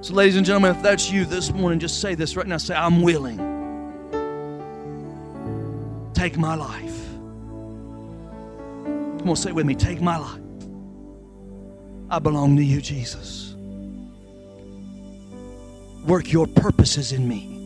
So, 0.00 0.12
ladies 0.12 0.34
and 0.34 0.44
gentlemen, 0.44 0.74
if 0.74 0.82
that's 0.82 1.08
you 1.08 1.24
this 1.24 1.52
morning, 1.52 1.78
just 1.78 2.00
say 2.00 2.16
this 2.16 2.34
right 2.34 2.48
now. 2.48 2.56
Say, 2.56 2.74
I'm 2.74 3.02
willing. 3.02 3.38
Take 6.14 6.36
my 6.36 6.56
life. 6.56 7.06
Come 9.20 9.30
on, 9.30 9.36
say 9.36 9.50
it 9.50 9.54
with 9.54 9.66
me. 9.66 9.76
Take 9.76 10.00
my 10.00 10.16
life. 10.16 10.40
I 12.10 12.18
belong 12.18 12.56
to 12.56 12.64
you, 12.64 12.80
Jesus. 12.80 13.54
Work 16.08 16.32
your 16.32 16.48
purposes 16.48 17.12
in 17.12 17.28
me. 17.28 17.56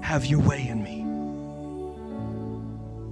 Have 0.00 0.26
your 0.26 0.38
way 0.38 0.68
in 0.68 0.80
me. 0.84 0.97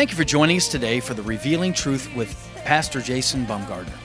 Thank 0.00 0.12
you 0.12 0.16
for 0.16 0.24
joining 0.24 0.56
us 0.56 0.66
today 0.66 0.98
for 0.98 1.12
the 1.12 1.20
Revealing 1.20 1.74
Truth 1.74 2.14
with 2.16 2.34
Pastor 2.64 3.02
Jason 3.02 3.44
Bumgardner. 3.44 3.98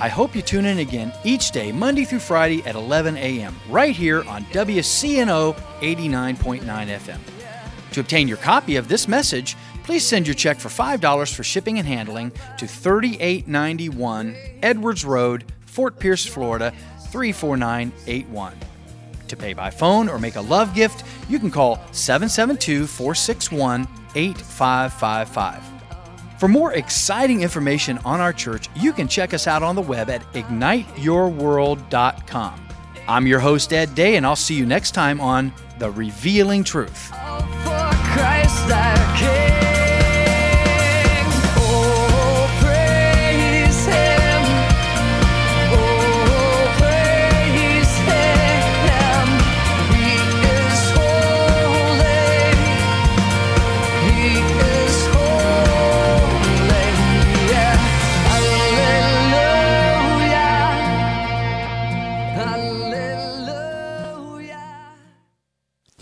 I 0.00 0.08
hope 0.08 0.34
you 0.34 0.40
tune 0.40 0.64
in 0.64 0.78
again 0.78 1.12
each 1.22 1.50
day, 1.50 1.70
Monday 1.70 2.06
through 2.06 2.20
Friday 2.20 2.62
at 2.64 2.76
11 2.76 3.18
a.m., 3.18 3.54
right 3.68 3.94
here 3.94 4.22
on 4.24 4.44
WCNO 4.46 5.54
89.9 5.82 6.62
FM. 6.64 7.18
To 7.92 8.00
obtain 8.00 8.26
your 8.26 8.38
copy 8.38 8.76
of 8.76 8.88
this 8.88 9.06
message, 9.06 9.54
please 9.82 10.06
send 10.06 10.26
your 10.26 10.32
check 10.32 10.56
for 10.56 10.70
$5 10.70 11.34
for 11.34 11.44
shipping 11.44 11.78
and 11.78 11.86
handling 11.86 12.32
to 12.56 12.66
3891 12.66 14.34
Edwards 14.62 15.04
Road, 15.04 15.44
Fort 15.66 15.98
Pierce, 15.98 16.24
Florida 16.24 16.72
34981. 17.10 18.54
To 19.28 19.36
pay 19.36 19.52
by 19.52 19.68
phone 19.68 20.08
or 20.08 20.18
make 20.18 20.36
a 20.36 20.40
love 20.40 20.74
gift, 20.74 21.04
you 21.28 21.38
can 21.38 21.50
call 21.50 21.84
772 21.92 22.86
461 22.86 23.86
8555. 24.14 25.74
For 26.38 26.48
more 26.48 26.72
exciting 26.74 27.42
information 27.42 27.98
on 28.04 28.20
our 28.20 28.32
church, 28.32 28.68
you 28.76 28.92
can 28.92 29.08
check 29.08 29.32
us 29.32 29.46
out 29.46 29.62
on 29.62 29.76
the 29.76 29.82
web 29.82 30.10
at 30.10 30.20
igniteyourworld.com. 30.32 32.60
I'm 33.06 33.26
your 33.26 33.40
host, 33.40 33.70
Ed 33.72 33.94
Day, 33.94 34.16
and 34.16 34.26
I'll 34.26 34.36
see 34.36 34.54
you 34.54 34.66
next 34.66 34.90
time 34.92 35.20
on 35.20 35.52
The 35.78 35.90
Revealing 35.90 36.64
Truth. 36.64 37.10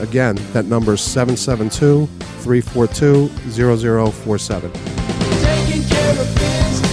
Again, 0.00 0.36
that 0.52 0.66
number 0.66 0.94
is 0.94 1.00
772 1.00 2.06
342 2.42 3.28
0047. 3.50 4.72
Taking 4.72 5.82
care 5.88 6.10
of 6.12 6.34
business. 6.34 6.88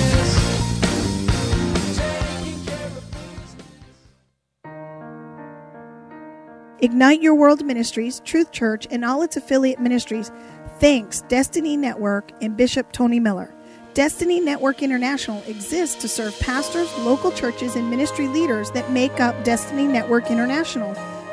Ignite 6.80 7.22
Your 7.22 7.36
World 7.36 7.66
Ministries, 7.66 8.22
Truth 8.26 8.52
Church, 8.52 8.88
and 8.92 9.06
all 9.06 9.22
its 9.22 9.38
affiliate 9.38 9.80
ministries 9.80 10.32
thanks 10.80 11.22
Destiny 11.22 11.78
Network 11.78 12.32
and 12.42 12.58
Bishop 12.58 12.92
Tony 12.92 13.20
Miller. 13.20 13.54
Destiny 13.94 14.42
Network 14.42 14.84
International 14.84 15.42
exists 15.48 15.96
to 16.02 16.08
serve 16.10 16.38
pastors, 16.40 16.94
local 17.00 17.32
churches, 17.32 17.78
and 17.78 17.90
ministry 17.90 18.28
leaders 18.28 18.72
that 18.72 18.92
make 18.92 19.22
up 19.22 19.42
Destiny 19.46 19.88
Network 19.88 20.30
International. 20.30 20.94